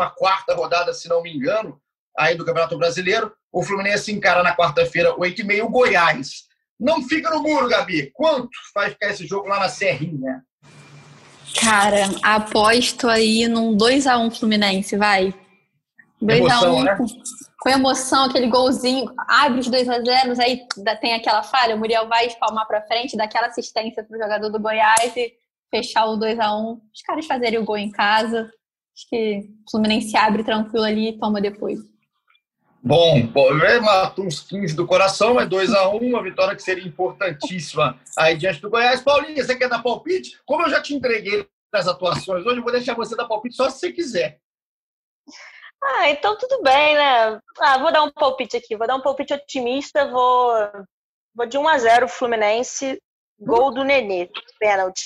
[0.55, 1.81] rodada, se não me engano,
[2.19, 3.33] aí do Campeonato Brasileiro.
[3.53, 6.49] O Fluminense encara na quarta-feira, 8h30, o Goiás.
[6.79, 8.11] Não fica no muro, Gabi.
[8.13, 10.43] Quanto vai ficar esse jogo lá na Serrinha?
[11.61, 15.35] Cara, aposto aí num 2x1 Fluminense, vai.
[16.23, 16.97] 2x1 um, né?
[17.61, 20.66] com emoção, aquele golzinho, abre os 2x0, aí
[21.01, 24.61] tem aquela falha, o Muriel vai espalmar para frente, dá aquela assistência pro jogador do
[24.61, 25.33] Goiás e
[25.71, 26.81] fechar o 2x1.
[26.95, 28.51] Os caras fazerem o gol em casa.
[28.97, 31.79] Acho que o Fluminense abre tranquilo ali e toma depois.
[32.83, 33.29] Bom,
[33.83, 38.71] matou uns 15 do coração, é 2x1, uma vitória que seria importantíssima aí diante do
[38.71, 39.01] Goiás.
[39.01, 40.39] Paulinha, você quer dar palpite?
[40.47, 43.69] Como eu já te entreguei nas atuações hoje, eu vou deixar você dar palpite só
[43.69, 44.41] se você quiser.
[45.83, 47.41] Ah, então tudo bem, né?
[47.61, 50.53] Ah, vou dar um palpite aqui, vou dar um palpite otimista, vou,
[51.35, 53.01] vou de 1 a 0 Fluminense,
[53.39, 55.05] gol do Nenê, pênalti.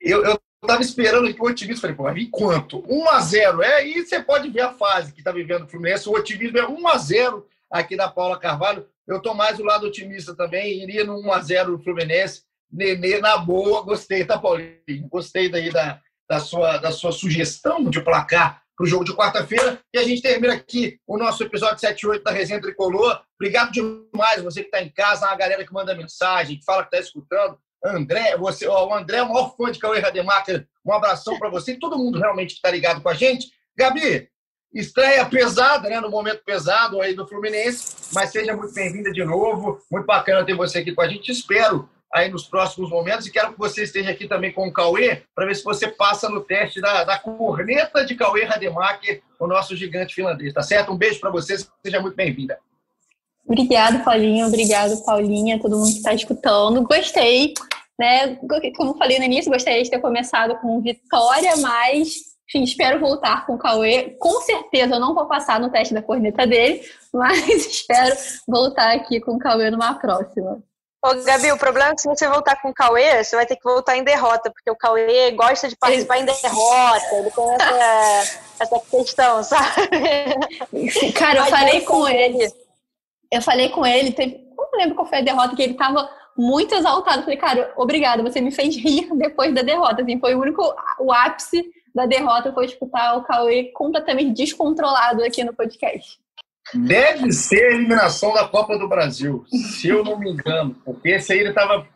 [0.00, 2.84] Eu, eu tava esperando aqui o otimismo, falei, pô, vir quanto?
[2.86, 6.08] 1 a 0 é, e você pode ver a fase que tá vivendo o Fluminense,
[6.08, 8.88] o otimismo é 1 a 0 aqui da Paula Carvalho.
[9.06, 12.42] Eu tô mais do lado otimista também, iria no 1 a 0 do Fluminense.
[12.70, 14.78] Nenê na boa, gostei, tá, Paulinho?
[15.08, 19.80] Gostei daí da, da, sua, da sua sugestão de placar para o jogo de quarta-feira.
[19.92, 23.20] E a gente termina aqui o nosso episódio 78 da Resenha Tricolor.
[23.34, 26.94] Obrigado demais, você que está em casa, a galera que manda mensagem, que fala que
[26.94, 27.58] está escutando.
[27.84, 30.66] André, você, ó, o André é o maior fã de Cauê Rademacher.
[30.86, 33.48] Um abração para você e todo mundo realmente que está ligado com a gente.
[33.76, 34.28] Gabi,
[34.72, 39.80] estreia pesada, né, no momento pesado aí do Fluminense, mas seja muito bem-vinda de novo.
[39.90, 41.32] Muito bacana ter você aqui com a gente.
[41.32, 45.22] Espero aí nos próximos momentos e quero que você esteja aqui também com o Cauê
[45.34, 49.76] para ver se você passa no teste da, da corneta de Cauê Rademacher, o nosso
[49.76, 50.92] gigante finlandês, tá certo?
[50.92, 52.58] Um beijo para você, seja muito bem-vinda.
[53.46, 54.46] Obrigado, Paulinho.
[54.46, 56.82] Obrigado, Paulinha, todo mundo que está escutando.
[56.82, 57.54] Gostei,
[57.98, 58.36] né?
[58.76, 63.54] Como falei no início, gostaria de ter começado com vitória, mas enfim, espero voltar com
[63.54, 64.16] o Cauê.
[64.18, 66.80] Com certeza eu não vou passar no teste da corneta dele,
[67.12, 70.62] mas espero voltar aqui com o Cauê numa próxima.
[71.00, 73.54] Ô, Gabi, o problema é que se você voltar com o Cauê, você vai ter
[73.54, 78.40] que voltar em derrota, porque o Cauê gosta de participar em derrota, ele tem essa,
[78.58, 79.88] essa questão, sabe?
[81.14, 82.52] Cara, eu Mas falei com ele.
[83.30, 86.74] Eu falei com ele, teve, não lembro qual foi a derrota, que ele tava muito
[86.74, 87.22] exaltado.
[87.22, 90.02] Falei, cara, obrigado, você me fez rir depois da derrota.
[90.02, 90.62] Assim, foi o único,
[90.98, 96.18] o ápice da derrota foi escutar o Cauê completamente descontrolado aqui no podcast.
[96.74, 101.32] Deve ser a eliminação da Copa do Brasil, se eu não me engano, porque esse
[101.32, 101.86] aí ele estava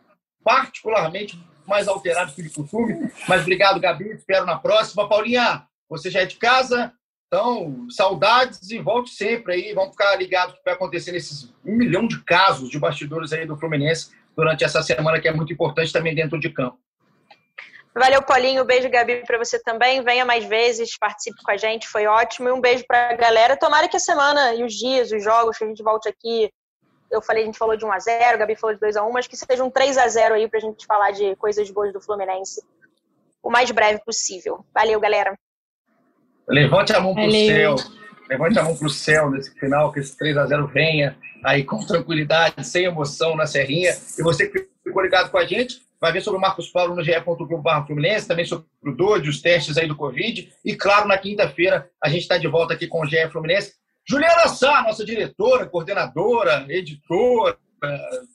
[0.43, 3.11] particularmente mais alterado que de costume.
[3.27, 4.09] Mas obrigado, Gabi.
[4.11, 5.07] Espero na próxima.
[5.07, 6.91] Paulinha, você já é de casa,
[7.27, 9.73] então saudades e volte sempre aí.
[9.73, 13.57] Vamos ficar ligados que vai acontecer nesses um milhão de casos de bastidores aí do
[13.57, 16.77] Fluminense durante essa semana, que é muito importante também dentro de campo.
[17.95, 18.65] Valeu, Paulinho.
[18.65, 20.03] Beijo, Gabi, para você também.
[20.03, 22.49] Venha mais vezes, participe com a gente, foi ótimo.
[22.49, 23.55] E um beijo para a galera.
[23.55, 26.51] Tomara que a semana e os dias, os jogos, que a gente volte aqui.
[27.11, 29.69] Eu falei, a gente falou de 1x0, Gabi falou de 2x1, mas que seja um
[29.69, 32.59] 3x0 aí para a gente falar de coisas boas do Fluminense
[33.43, 34.65] o mais breve possível.
[34.73, 35.37] Valeu, galera.
[36.47, 37.75] Levante a mão para o céu.
[38.29, 42.65] Levante a mão para o céu nesse final, que esse 3x0 venha aí com tranquilidade,
[42.65, 43.91] sem emoção na serrinha.
[44.17, 47.01] E você que ficou ligado com a gente, vai ver sobre o Marcos Paulo no
[47.01, 50.51] ge.globo.br Fluminense, também sobre o Dodge, os testes aí do Covid.
[50.65, 53.75] E, claro, na quinta-feira a gente está de volta aqui com o GE Fluminense.
[54.05, 57.57] Juliana Sá, nossa diretora, coordenadora, editora,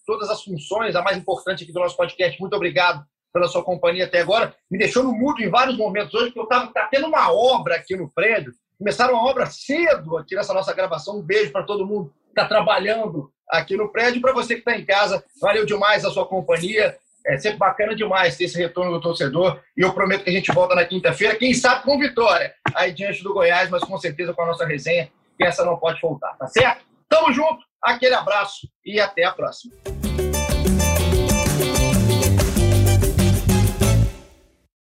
[0.06, 2.40] todas as funções, a mais importante aqui do nosso podcast.
[2.40, 3.04] Muito obrigado
[3.34, 4.54] pela sua companhia até agora.
[4.70, 7.76] Me deixou no mudo em vários momentos hoje, porque eu estava tá tendo uma obra
[7.76, 8.54] aqui no prédio.
[8.78, 11.18] Começaram a obra cedo aqui nessa nossa gravação.
[11.18, 14.22] Um beijo para todo mundo que está trabalhando aqui no prédio.
[14.22, 16.96] Para você que está em casa, valeu demais a sua companhia.
[17.28, 19.60] É sempre bacana demais ter esse retorno do torcedor.
[19.76, 23.22] E eu prometo que a gente volta na quinta-feira, quem sabe com vitória, aí diante
[23.22, 26.46] do Goiás, mas com certeza com a nossa resenha, que essa não pode faltar, tá
[26.46, 26.86] certo?
[27.06, 29.97] Tamo junto, aquele abraço e até a próxima.